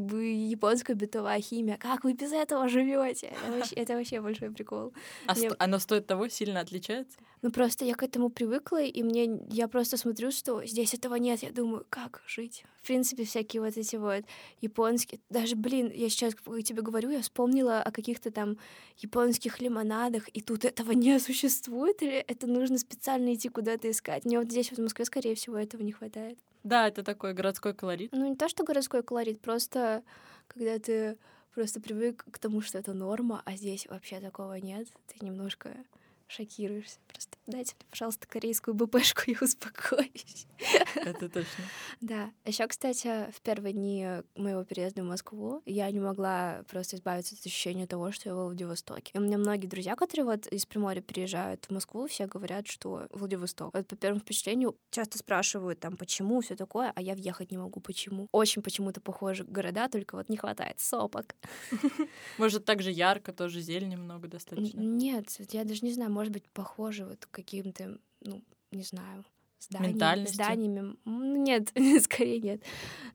японская 0.50 0.97
бытовая 0.97 1.41
химия. 1.43 1.77
Как 1.77 2.05
вы 2.05 2.15
без 2.15 2.33
этого 2.33 2.69
живете? 2.71 3.27
Это 3.27 3.53
вообще, 3.53 3.75
это 3.77 3.93
вообще 3.97 4.21
большой 4.23 4.50
прикол. 4.50 4.95
А 5.27 5.35
Мне- 5.35 5.50
сто- 5.50 5.57
оно 5.59 5.79
стоит 5.79 6.07
того, 6.07 6.29
сильно 6.29 6.61
отличается? 6.61 7.19
Ну 7.43 7.50
просто 7.50 7.85
я 7.87 7.95
к 7.95 8.03
этому 8.03 8.29
привыкла, 8.29 8.83
и 8.83 9.03
мне 9.03 9.41
я 9.50 9.67
просто 9.69 9.97
смотрю, 9.97 10.31
что 10.31 10.62
здесь 10.67 10.93
этого 10.95 11.15
нет. 11.17 11.43
Я 11.43 11.50
думаю, 11.53 11.87
как 11.89 12.23
жить? 12.27 12.65
В 12.83 12.87
принципе, 12.87 13.25
всякие 13.25 13.62
вот 13.62 13.77
эти 13.79 13.97
вот 13.97 14.25
японские. 14.61 15.21
Даже, 15.31 15.57
блин, 15.57 15.91
я 15.95 16.09
сейчас 16.11 16.35
тебе 16.65 16.83
говорю, 16.83 17.11
я 17.11 17.21
вспомнила 17.23 17.83
о 17.83 17.91
каких-то 17.93 18.31
там 18.31 18.57
японских 18.99 19.61
лимонадах, 19.61 20.29
и 20.35 20.41
тут 20.43 20.65
этого 20.67 20.93
не 20.93 21.19
существует, 21.19 22.03
или 22.03 22.12
это 22.29 22.47
нужно 22.47 22.77
специально 22.79 23.33
идти 23.35 23.49
куда-то 23.49 23.91
искать. 23.91 24.27
Мне 24.27 24.39
вот 24.39 24.50
здесь 24.50 24.71
вот 24.71 24.79
в 24.79 24.83
Москве, 24.83 25.05
скорее 25.11 25.35
всего, 25.35 25.59
этого 25.59 25.83
не 25.83 25.93
хватает. 25.93 26.38
Да, 26.62 26.87
это 26.87 27.02
такой 27.02 27.35
городской 27.35 27.75
колорит. 27.75 28.12
Ну, 28.12 28.29
не 28.29 28.37
то, 28.37 28.49
что 28.49 28.64
городской 28.64 29.02
колорит, 29.02 29.40
просто 29.40 30.05
когда 30.47 30.79
ты 30.79 31.19
просто 31.55 31.81
привык 31.81 32.25
к 32.31 32.38
тому, 32.38 32.61
что 32.61 32.79
это 32.79 32.93
норма, 32.93 33.43
а 33.45 33.57
здесь 33.57 33.87
вообще 33.87 34.21
такого 34.21 34.55
нет, 34.55 34.87
ты 35.07 35.25
немножко 35.25 35.75
шокируешься. 36.29 36.99
Просто 37.09 37.37
дайте 37.49 37.75
мне, 37.76 37.87
пожалуйста, 37.90 38.29
корейскую 38.29 38.75
БПшку 38.75 39.23
и 39.26 39.37
успокоюсь. 39.40 40.47
Это 40.95 41.29
точно. 41.29 41.64
Да. 42.00 42.30
Еще, 42.45 42.66
кстати, 42.66 43.30
в 43.30 43.40
первые 43.42 43.75
дни 43.75 44.07
моего 44.35 44.64
переезда 44.64 45.02
в 45.02 45.07
Москву 45.07 45.62
я 45.66 45.90
не 45.90 46.00
могла 46.00 46.64
просто 46.69 46.97
избавиться 46.97 47.35
от 47.35 47.45
ощущения 47.45 47.87
того, 47.87 48.11
что 48.11 48.30
я 48.30 48.35
в 48.35 48.38
Владивостоке. 48.38 49.12
И 49.14 49.19
у 49.19 49.21
меня 49.21 49.37
многие 49.37 49.66
друзья, 49.66 49.97
которые 49.97 50.25
вот 50.25 50.47
из 50.47 50.64
Приморья 50.64 51.02
приезжают 51.02 51.66
в 51.66 51.71
Москву, 51.71 52.07
все 52.07 52.26
говорят, 52.26 52.66
что 52.66 53.07
Владивосток. 53.11 53.75
Вот 53.75 53.87
по 53.87 53.97
первому 53.97 54.21
впечатлению 54.21 54.76
часто 54.90 55.19
спрашивают 55.19 55.80
там, 55.80 55.97
почему, 55.97 56.40
все 56.40 56.57
такое, 56.57 56.92
а 56.95 57.02
я 57.02 57.14
въехать 57.14 57.50
не 57.50 57.59
могу, 57.59 57.80
почему. 57.80 58.28
Очень 58.33 58.62
почему-то 58.62 59.00
похожи 59.00 59.45
города, 59.45 59.88
только 59.88 60.16
вот 60.16 60.28
не 60.28 60.37
хватает 60.37 60.80
сопок. 60.80 61.37
Может, 62.38 62.64
также 62.64 62.90
ярко, 62.90 63.33
тоже 63.33 63.61
зелени 63.61 63.97
много 63.97 64.28
достаточно? 64.28 64.78
Нет, 64.80 65.37
я 65.50 65.64
даже 65.64 65.85
не 65.85 65.92
знаю, 65.92 66.11
может 66.11 66.33
быть, 66.33 66.49
похоже 66.50 67.04
вот 67.07 67.26
каким-то, 67.30 67.99
ну, 68.21 68.42
не 68.71 68.83
знаю, 68.83 69.25
зданиями. 69.61 70.26
зданиями. 70.26 70.97
Нет, 71.05 71.73
скорее 72.02 72.40
нет. 72.40 72.62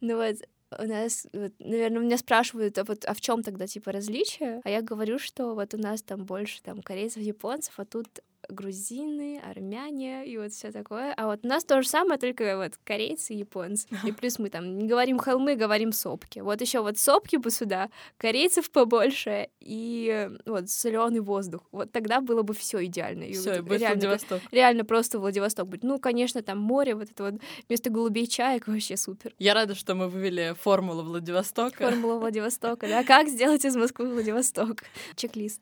Ну 0.01 0.17
вот, 0.17 0.37
у 0.77 0.83
нас, 0.83 1.27
вот, 1.33 1.53
наверное, 1.59 2.01
меня 2.01 2.17
спрашивают, 2.17 2.77
а 2.77 2.83
вот 2.83 3.05
а 3.05 3.13
в 3.13 3.21
чем 3.21 3.43
тогда 3.43 3.67
типа 3.67 3.91
различие? 3.91 4.61
А 4.63 4.69
я 4.69 4.81
говорю, 4.81 5.19
что 5.19 5.53
вот 5.55 5.73
у 5.73 5.77
нас 5.77 6.01
там 6.01 6.25
больше 6.25 6.61
там 6.61 6.81
корейцев, 6.81 7.21
японцев, 7.21 7.73
а 7.77 7.85
тут 7.85 8.07
грузины, 8.49 9.41
армяне 9.43 10.25
и 10.25 10.37
вот 10.37 10.51
все 10.51 10.71
такое. 10.71 11.13
А 11.15 11.27
вот 11.27 11.39
у 11.43 11.47
нас 11.47 11.63
то 11.63 11.81
же 11.81 11.87
самое, 11.87 12.19
только 12.19 12.57
вот 12.57 12.73
корейцы 12.83 13.33
и 13.33 13.37
японцы. 13.37 13.87
И 14.03 14.11
плюс 14.11 14.39
мы 14.39 14.49
там 14.49 14.77
не 14.77 14.87
говорим 14.87 15.17
холмы, 15.17 15.55
говорим 15.55 15.91
сопки. 15.91 16.39
Вот 16.39 16.61
еще 16.61 16.81
вот 16.81 16.97
сопки 16.97 17.37
бы 17.37 17.51
сюда, 17.51 17.89
корейцев 18.17 18.71
побольше 18.71 19.49
и 19.59 20.29
вот 20.45 20.69
соленый 20.69 21.21
воздух. 21.21 21.61
Вот 21.71 21.91
тогда 21.91 22.21
было 22.21 22.43
бы 22.43 22.53
все 22.53 22.85
идеально. 22.85 23.25
Все, 23.31 23.61
вот, 23.61 23.71
реально, 23.71 23.95
Владивосток. 23.95 24.41
Реально 24.51 24.85
просто 24.85 25.19
Владивосток 25.19 25.67
будет. 25.67 25.83
Ну, 25.83 25.99
конечно, 25.99 26.41
там 26.41 26.59
море, 26.59 26.95
вот 26.95 27.09
это 27.11 27.31
вот 27.31 27.41
вместо 27.67 27.89
голубей 27.89 28.27
чаек 28.27 28.67
вообще 28.67 28.97
супер. 28.97 29.33
Я 29.39 29.53
рада, 29.53 29.75
что 29.75 29.95
мы 29.95 30.07
вывели 30.07 30.55
формулу 30.59 31.03
Владивостока. 31.03 31.89
Формулу 31.89 32.19
Владивостока, 32.19 32.87
да. 32.87 33.03
Как 33.03 33.27
сделать 33.27 33.65
из 33.65 33.75
Москвы 33.75 34.09
Владивосток? 34.09 34.83
Чек-лист. 35.15 35.59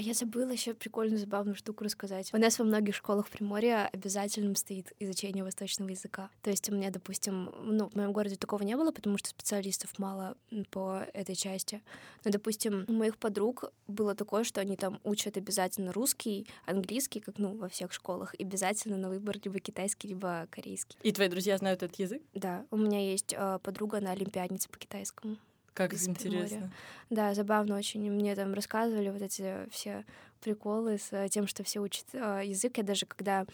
А 0.00 0.02
я 0.02 0.14
забыла 0.14 0.50
еще 0.50 0.72
прикольную, 0.72 1.18
забавную 1.18 1.54
штуку 1.54 1.84
рассказать. 1.84 2.32
У 2.32 2.38
нас 2.38 2.58
во 2.58 2.64
многих 2.64 2.94
школах 2.94 3.28
Приморья 3.28 3.86
обязательным 3.92 4.56
стоит 4.56 4.94
изучение 4.98 5.44
восточного 5.44 5.90
языка. 5.90 6.30
То 6.40 6.48
есть 6.48 6.70
у 6.70 6.74
меня, 6.74 6.88
допустим, 6.88 7.52
ну, 7.62 7.90
в 7.90 7.94
моем 7.94 8.14
городе 8.14 8.36
такого 8.36 8.62
не 8.62 8.74
было, 8.78 8.92
потому 8.92 9.18
что 9.18 9.28
специалистов 9.28 9.98
мало 9.98 10.38
по 10.70 11.02
этой 11.12 11.34
части. 11.34 11.82
Но, 12.24 12.30
допустим, 12.30 12.86
у 12.88 12.92
моих 12.94 13.18
подруг 13.18 13.74
было 13.88 14.14
такое, 14.14 14.44
что 14.44 14.62
они 14.62 14.74
там 14.78 15.00
учат 15.04 15.36
обязательно 15.36 15.92
русский, 15.92 16.46
английский, 16.64 17.20
как, 17.20 17.36
ну, 17.36 17.54
во 17.58 17.68
всех 17.68 17.92
школах, 17.92 18.34
и 18.36 18.42
обязательно 18.42 18.96
на 18.96 19.10
выбор 19.10 19.36
либо 19.44 19.60
китайский, 19.60 20.08
либо 20.08 20.48
корейский. 20.48 20.96
И 21.02 21.12
твои 21.12 21.28
друзья 21.28 21.58
знают 21.58 21.82
этот 21.82 21.98
язык? 21.98 22.22
Да. 22.32 22.64
У 22.70 22.78
меня 22.78 23.04
есть 23.06 23.34
э, 23.36 23.58
подруга, 23.62 24.00
на 24.00 24.12
олимпиадница 24.12 24.70
по 24.70 24.78
китайскому. 24.78 25.36
Как 25.74 25.94
интересно. 25.94 26.72
Да, 27.10 27.34
забавно 27.34 27.76
очень. 27.76 28.10
Мне 28.10 28.34
там 28.34 28.54
рассказывали 28.54 29.10
вот 29.10 29.22
эти 29.22 29.68
все 29.70 30.04
приколы 30.40 30.98
с 30.98 31.12
э, 31.12 31.28
тем, 31.28 31.46
что 31.46 31.62
все 31.64 31.80
учат 31.80 32.06
э, 32.12 32.42
язык. 32.44 32.78
Я 32.78 32.82
даже 32.82 33.06
когда 33.06 33.46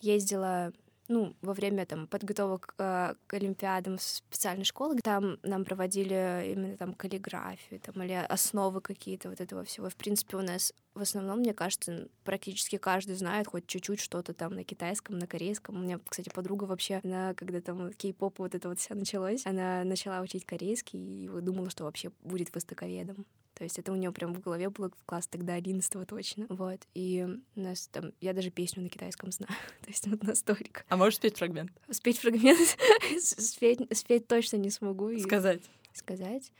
ездила 0.00 0.72
ну, 1.08 1.34
во 1.42 1.52
время 1.52 1.86
там 1.86 2.06
подготовок 2.06 2.74
э, 2.78 3.14
к 3.26 3.34
Олимпиадам 3.34 3.98
в 3.98 4.02
специальной 4.02 4.64
школы, 4.64 4.98
там 5.02 5.38
нам 5.42 5.64
проводили 5.64 6.52
именно 6.52 6.76
там 6.76 6.94
каллиграфию 6.94 7.80
там, 7.80 8.02
или 8.02 8.12
основы 8.12 8.80
какие-то 8.80 9.28
вот 9.28 9.40
этого 9.40 9.64
всего. 9.64 9.88
В 9.88 9.96
принципе, 9.96 10.36
у 10.36 10.42
нас 10.42 10.72
в 10.94 11.02
основном, 11.02 11.40
мне 11.40 11.52
кажется, 11.52 12.08
практически 12.22 12.78
каждый 12.78 13.16
знает 13.16 13.48
хоть 13.48 13.66
чуть-чуть 13.66 14.00
что-то 14.00 14.32
там 14.32 14.54
на 14.54 14.64
китайском, 14.64 15.18
на 15.18 15.26
корейском. 15.26 15.76
У 15.76 15.80
меня, 15.80 16.00
кстати, 16.08 16.30
подруга 16.30 16.64
вообще, 16.64 17.00
она, 17.02 17.34
когда 17.34 17.60
там 17.60 17.92
кей-поп 17.92 18.38
вот 18.38 18.54
это 18.54 18.68
вот 18.68 18.78
все 18.78 18.94
началось, 18.94 19.44
она 19.44 19.84
начала 19.84 20.20
учить 20.20 20.46
корейский 20.46 21.24
и 21.24 21.28
думала, 21.40 21.70
что 21.70 21.84
вообще 21.84 22.10
будет 22.22 22.54
востоковедом. 22.54 23.26
То 23.54 23.64
есть 23.64 23.78
это 23.78 23.92
у 23.92 23.96
нее 23.96 24.12
прям 24.12 24.34
в 24.34 24.40
голове 24.40 24.68
было 24.68 24.90
в 24.90 25.04
класс 25.06 25.26
тогда 25.28 25.54
11 25.54 26.06
точно. 26.08 26.46
Вот. 26.48 26.80
И 26.94 27.26
у 27.54 27.60
нас 27.60 27.88
там... 27.88 28.12
Я 28.20 28.32
даже 28.32 28.50
песню 28.50 28.82
на 28.82 28.88
китайском 28.88 29.30
знаю. 29.30 29.52
То 29.82 29.88
есть 29.88 30.06
вот 30.06 30.22
настолько. 30.22 30.82
А 30.88 30.96
можешь 30.96 31.16
спеть 31.16 31.36
фрагмент? 31.36 31.70
Спеть 31.90 32.18
фрагмент? 32.18 32.76
спеть, 33.20 33.80
спеть 33.96 34.26
точно 34.26 34.56
не 34.56 34.70
смогу. 34.70 35.16
Сказать. 35.18 35.62
Сказать. 35.92 36.50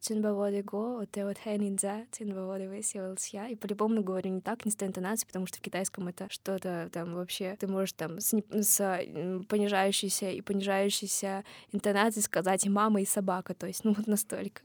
Цинбаводиго, 0.00 1.06
те 1.12 1.24
вот 1.26 1.38
хэнинза, 1.38 2.06
цинбаводивы 2.10 2.82
силсья. 2.82 3.48
И 3.48 3.54
по-любому 3.54 4.02
говорю 4.02 4.30
не 4.30 4.40
так, 4.40 4.64
не 4.64 4.70
с 4.70 4.76
той 4.76 4.88
интонацией, 4.88 5.26
потому 5.26 5.46
что 5.46 5.58
в 5.58 5.60
китайском 5.60 6.08
это 6.08 6.26
что-то 6.30 6.88
там 6.92 7.14
вообще... 7.14 7.56
Ты 7.60 7.66
можешь 7.66 7.92
там 7.92 8.18
с, 8.18 8.32
не, 8.32 8.42
с 8.50 8.78
понижающейся 9.48 10.30
и 10.30 10.40
понижающейся 10.40 11.44
интонацией 11.72 12.24
сказать 12.24 12.64
и 12.64 12.70
мама, 12.70 13.02
и 13.02 13.04
собака. 13.04 13.54
То 13.54 13.66
есть, 13.66 13.84
ну 13.84 13.92
вот 13.92 14.06
настолько. 14.06 14.62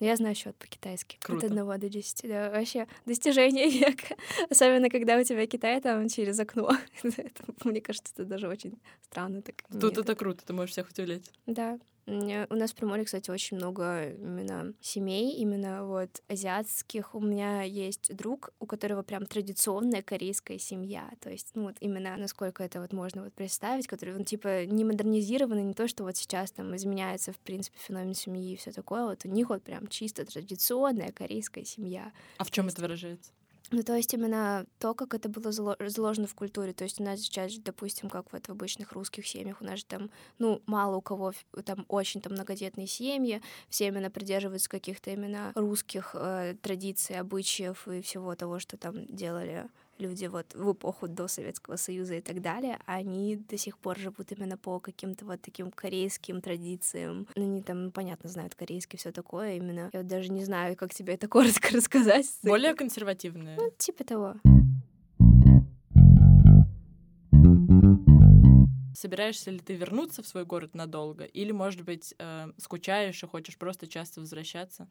Но 0.00 0.06
я 0.06 0.16
знаю 0.16 0.34
счет 0.34 0.56
по-китайски. 0.56 1.18
Круто. 1.20 1.46
От 1.46 1.50
одного 1.50 1.76
до 1.76 1.88
десяти. 1.88 2.26
Да, 2.26 2.50
вообще 2.50 2.86
достижение 3.06 3.68
века. 3.70 4.16
Особенно, 4.48 4.88
когда 4.88 5.18
у 5.18 5.22
тебя 5.22 5.46
Китай 5.46 5.80
там 5.80 6.08
через 6.08 6.38
окно. 6.40 6.70
это, 7.02 7.44
мне 7.64 7.80
кажется, 7.80 8.12
это 8.14 8.24
даже 8.24 8.48
очень 8.48 8.78
странно. 9.02 9.42
Так, 9.42 9.62
Тут 9.80 9.98
это 9.98 10.14
круто, 10.14 10.44
ты 10.46 10.52
можешь 10.52 10.72
всех 10.72 10.88
удивлять. 10.90 11.30
Да. 11.46 11.78
У 12.08 12.54
нас 12.54 12.72
в 12.72 12.74
Приморье, 12.74 13.04
кстати, 13.04 13.30
очень 13.30 13.58
много 13.58 14.12
именно 14.12 14.72
семей, 14.80 15.36
именно 15.36 15.84
вот 15.84 16.22
азиатских. 16.28 17.14
У 17.14 17.20
меня 17.20 17.62
есть 17.62 18.16
друг, 18.16 18.54
у 18.60 18.66
которого 18.66 19.02
прям 19.02 19.26
традиционная 19.26 20.02
корейская 20.02 20.58
семья. 20.58 21.10
То 21.20 21.28
есть, 21.28 21.50
ну 21.54 21.64
вот 21.64 21.76
именно 21.80 22.16
насколько 22.16 22.64
это 22.64 22.80
вот 22.80 22.94
можно 22.94 23.24
вот 23.24 23.34
представить, 23.34 23.86
который, 23.86 24.16
он 24.16 24.24
типа 24.24 24.64
не 24.64 24.84
модернизированный, 24.84 25.64
не 25.64 25.74
то, 25.74 25.86
что 25.86 26.04
вот 26.04 26.16
сейчас 26.16 26.50
там 26.50 26.74
изменяется, 26.74 27.32
в 27.32 27.38
принципе, 27.38 27.76
феномен 27.78 28.14
семьи 28.14 28.54
и 28.54 28.56
все 28.56 28.72
такое. 28.72 29.04
Вот 29.04 29.26
у 29.26 29.28
них 29.28 29.50
вот 29.50 29.62
прям 29.62 29.86
чисто 29.88 30.24
традиционная 30.24 31.12
корейская 31.12 31.66
семья. 31.66 32.12
А 32.38 32.44
в 32.44 32.50
чем 32.50 32.68
это 32.68 32.80
выражается? 32.80 33.32
Ну, 33.70 33.82
то 33.82 33.94
есть 33.94 34.14
именно 34.14 34.64
то, 34.78 34.94
как 34.94 35.12
это 35.12 35.28
было 35.28 35.52
заложено 35.52 36.26
в 36.26 36.34
культуре. 36.34 36.72
То 36.72 36.84
есть 36.84 37.00
у 37.00 37.04
нас 37.04 37.20
сейчас, 37.20 37.52
допустим, 37.58 38.08
как 38.08 38.32
вот 38.32 38.46
в 38.46 38.50
обычных 38.50 38.92
русских 38.92 39.26
семьях, 39.26 39.60
у 39.60 39.64
нас 39.64 39.80
же 39.80 39.84
там, 39.84 40.10
ну, 40.38 40.62
мало 40.66 40.96
у 40.96 41.00
кого 41.02 41.32
там 41.64 41.84
очень 41.88 42.22
там 42.22 42.32
многодетные 42.32 42.86
семьи, 42.86 43.42
все 43.68 43.88
именно 43.88 44.10
придерживаются 44.10 44.70
каких-то 44.70 45.10
именно 45.10 45.52
русских 45.54 46.12
э, 46.14 46.54
традиций, 46.62 47.18
обычаев 47.18 47.86
и 47.88 48.00
всего 48.00 48.34
того, 48.34 48.58
что 48.58 48.78
там 48.78 49.04
делали 49.06 49.68
люди 50.00 50.26
вот 50.26 50.54
в 50.54 50.72
эпоху 50.72 51.08
до 51.08 51.28
Советского 51.28 51.76
Союза 51.76 52.14
и 52.14 52.20
так 52.20 52.40
далее, 52.40 52.78
они 52.86 53.36
до 53.36 53.56
сих 53.56 53.78
пор 53.78 53.98
живут 53.98 54.32
именно 54.32 54.56
по 54.56 54.80
каким-то 54.80 55.24
вот 55.24 55.40
таким 55.40 55.70
корейским 55.70 56.40
традициям. 56.40 57.26
Они 57.36 57.62
там, 57.62 57.84
ну, 57.86 57.90
понятно, 57.90 58.28
знают 58.28 58.54
корейский, 58.54 58.98
все 58.98 59.12
такое 59.12 59.56
именно. 59.56 59.90
Я 59.92 60.00
вот 60.00 60.06
даже 60.06 60.30
не 60.30 60.44
знаю, 60.44 60.76
как 60.76 60.94
тебе 60.94 61.14
это 61.14 61.28
коротко 61.28 61.76
рассказать. 61.76 62.26
Более 62.42 62.74
консервативные. 62.74 63.56
Ну, 63.56 63.70
типа 63.76 64.04
того. 64.04 64.34
Собираешься 68.94 69.52
ли 69.52 69.60
ты 69.60 69.76
вернуться 69.76 70.24
в 70.24 70.26
свой 70.26 70.44
город 70.44 70.74
надолго? 70.74 71.24
Или, 71.24 71.52
может 71.52 71.82
быть, 71.82 72.14
э, 72.18 72.48
скучаешь 72.56 73.22
и 73.22 73.26
хочешь 73.26 73.56
просто 73.56 73.86
часто 73.86 74.18
возвращаться? 74.20 74.88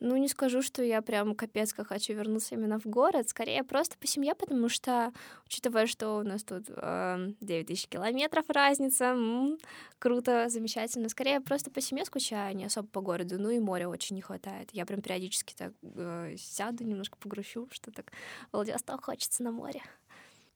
Ну, 0.00 0.16
не 0.16 0.28
скажу, 0.28 0.62
что 0.62 0.82
я 0.82 1.00
прям 1.00 1.34
капец 1.36 1.72
как 1.72 1.88
хочу 1.88 2.12
вернуться 2.12 2.54
именно 2.56 2.80
в 2.80 2.86
город. 2.86 3.28
Скорее, 3.28 3.62
просто 3.62 3.96
по 3.98 4.06
семье, 4.06 4.34
потому 4.34 4.68
что, 4.68 5.12
учитывая, 5.46 5.86
что 5.86 6.18
у 6.18 6.22
нас 6.22 6.42
тут 6.42 6.64
э, 6.68 7.32
9 7.40 7.66
тысяч 7.68 7.86
километров 7.86 8.44
разница, 8.48 9.04
м-м, 9.04 9.58
круто, 10.00 10.48
замечательно. 10.48 11.08
Скорее, 11.08 11.40
просто 11.40 11.70
по 11.70 11.80
семье 11.80 12.04
скучаю, 12.04 12.56
не 12.56 12.64
особо 12.64 12.88
по 12.88 13.00
городу. 13.00 13.38
Ну 13.38 13.50
и 13.50 13.60
моря 13.60 13.88
очень 13.88 14.16
не 14.16 14.22
хватает. 14.22 14.70
Я 14.72 14.86
прям 14.86 15.02
периодически 15.02 15.54
так 15.54 15.72
э, 15.82 16.34
сяду, 16.36 16.82
немножко 16.84 17.16
погрущу, 17.18 17.68
что 17.70 17.92
так 17.92 18.12
Владивосток 18.50 19.04
хочется 19.04 19.44
на 19.44 19.52
море. 19.52 19.82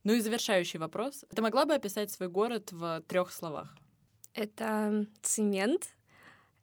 Ну 0.02 0.12
и 0.12 0.20
завершающий 0.20 0.78
вопрос. 0.78 1.24
Ты 1.34 1.42
могла 1.42 1.64
бы 1.64 1.74
описать 1.74 2.10
свой 2.10 2.28
город 2.28 2.70
в 2.72 3.02
трех 3.08 3.32
словах? 3.32 3.76
Это 4.34 5.06
цемент, 5.22 5.96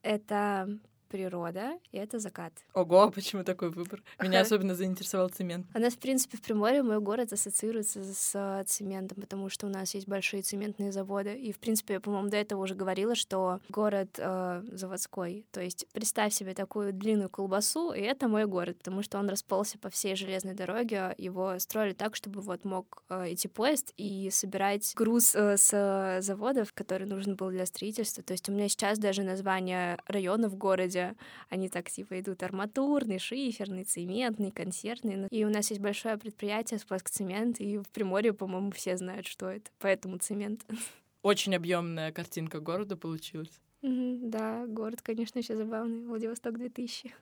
это 0.01 0.79
природа, 1.13 1.77
и 1.91 1.97
это 1.99 2.17
закат. 2.17 2.53
Ого, 2.73 3.11
почему 3.15 3.43
такой 3.43 3.69
выбор? 3.69 4.01
Меня 4.19 4.41
особенно 4.41 4.73
заинтересовал 4.73 5.29
цемент. 5.29 5.67
У 5.75 5.79
нас, 5.79 5.93
в 5.93 5.99
принципе, 5.99 6.37
в 6.37 6.41
Приморье 6.41 6.81
мой 6.81 6.99
город 6.99 7.31
ассоциируется 7.31 8.03
с 8.03 8.63
цементом, 8.65 9.21
потому 9.21 9.49
что 9.49 9.67
у 9.67 9.69
нас 9.69 9.93
есть 9.93 10.07
большие 10.07 10.41
цементные 10.41 10.91
заводы. 10.91 11.35
И, 11.35 11.51
в 11.51 11.59
принципе, 11.59 11.93
я, 11.93 11.99
по-моему, 11.99 12.29
до 12.29 12.37
этого 12.37 12.63
уже 12.63 12.73
говорила, 12.73 13.13
что 13.13 13.59
город 13.69 14.09
э, 14.17 14.63
заводской. 14.71 15.45
То 15.51 15.61
есть 15.61 15.85
представь 15.93 16.33
себе 16.33 16.55
такую 16.55 16.93
длинную 16.93 17.29
колбасу, 17.29 17.91
и 17.91 18.01
это 18.01 18.27
мой 18.27 18.45
город, 18.47 18.79
потому 18.79 19.03
что 19.03 19.19
он 19.19 19.29
расползся 19.29 19.77
по 19.77 19.91
всей 19.91 20.15
железной 20.15 20.55
дороге. 20.55 21.13
Его 21.19 21.59
строили 21.59 21.93
так, 21.93 22.15
чтобы 22.15 22.41
вот 22.41 22.65
мог 22.65 23.03
э, 23.09 23.33
идти 23.33 23.47
поезд 23.47 23.93
и 23.97 24.31
собирать 24.31 24.93
груз 24.95 25.35
э, 25.35 25.57
с 25.57 26.21
заводов, 26.21 26.73
который 26.73 27.05
нужен 27.05 27.35
был 27.35 27.51
для 27.51 27.67
строительства. 27.67 28.23
То 28.23 28.33
есть 28.33 28.49
у 28.49 28.51
меня 28.51 28.67
сейчас 28.67 28.97
даже 28.97 29.21
название 29.21 29.99
района 30.07 30.49
в 30.49 30.55
городе 30.55 31.02
они 31.49 31.69
так 31.69 31.89
типа 31.89 32.19
идут 32.19 32.43
арматурный, 32.43 33.19
шиферный, 33.19 33.83
цементный, 33.83 34.51
консервный. 34.51 35.27
И 35.29 35.45
у 35.45 35.49
нас 35.49 35.69
есть 35.69 35.81
большое 35.81 36.17
предприятие 36.17 36.79
Сплэскцемент, 36.79 37.59
и 37.59 37.77
в 37.77 37.87
Приморье, 37.89 38.33
по-моему, 38.33 38.71
все 38.71 38.97
знают, 38.97 39.27
что 39.27 39.49
это, 39.49 39.69
поэтому 39.79 40.17
цемент. 40.17 40.65
Очень 41.21 41.55
объемная 41.55 42.11
картинка 42.11 42.59
города 42.59 42.97
получилась. 42.97 43.61
Да, 43.81 44.65
город, 44.65 45.01
конечно, 45.01 45.39
еще 45.39 45.57
забавный. 45.57 46.05
Владивосток 46.07 46.57
2000. 46.57 47.13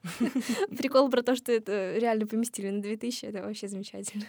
Прикол 0.78 1.10
про 1.10 1.24
то, 1.24 1.36
что 1.36 1.52
это 1.52 1.98
реально 1.98 2.28
поместили 2.28 2.70
на 2.70 2.82
2000, 2.82 3.26
это 3.26 3.42
вообще 3.42 3.68
замечательно. 3.68 4.26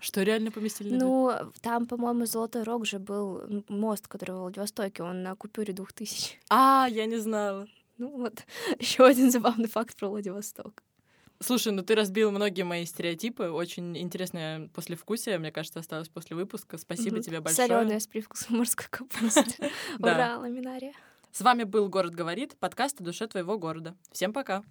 Что 0.00 0.22
реально 0.22 0.50
поместили 0.50 0.94
Ну, 0.94 1.32
там, 1.60 1.86
по-моему, 1.86 2.26
Золотой 2.26 2.62
Рог 2.62 2.86
же 2.86 2.98
был 2.98 3.64
мост, 3.68 4.06
который 4.06 4.36
в 4.36 4.38
Владивостоке, 4.40 5.02
он 5.02 5.22
на 5.22 5.34
купюре 5.34 5.72
двух 5.72 5.92
тысяч. 5.92 6.38
А, 6.48 6.88
я 6.90 7.06
не 7.06 7.16
знала. 7.16 7.68
Ну 7.98 8.16
вот, 8.16 8.44
еще 8.78 9.04
один 9.04 9.30
забавный 9.30 9.68
факт 9.68 9.96
про 9.96 10.08
Владивосток. 10.08 10.82
Слушай, 11.40 11.72
ну 11.72 11.82
ты 11.82 11.94
разбил 11.94 12.32
многие 12.32 12.62
мои 12.62 12.84
стереотипы. 12.84 13.44
Очень 13.44 13.96
интересное 13.96 14.68
послевкусие, 14.74 15.38
мне 15.38 15.52
кажется, 15.52 15.78
осталось 15.80 16.08
после 16.08 16.34
выпуска. 16.34 16.78
Спасибо 16.78 17.20
тебе 17.20 17.40
большое. 17.40 17.68
Соленая 17.68 18.00
с 18.00 18.06
привкусом 18.06 18.58
морской 18.58 18.86
капусты. 18.90 19.70
Ура, 19.98 20.38
ламинария. 20.38 20.94
С 21.30 21.42
вами 21.42 21.64
был 21.64 21.88
«Город 21.88 22.14
говорит», 22.14 22.56
подкаст 22.58 23.00
о 23.00 23.04
душе 23.04 23.26
твоего 23.26 23.58
города. 23.58 23.94
Всем 24.10 24.32
пока! 24.32 24.64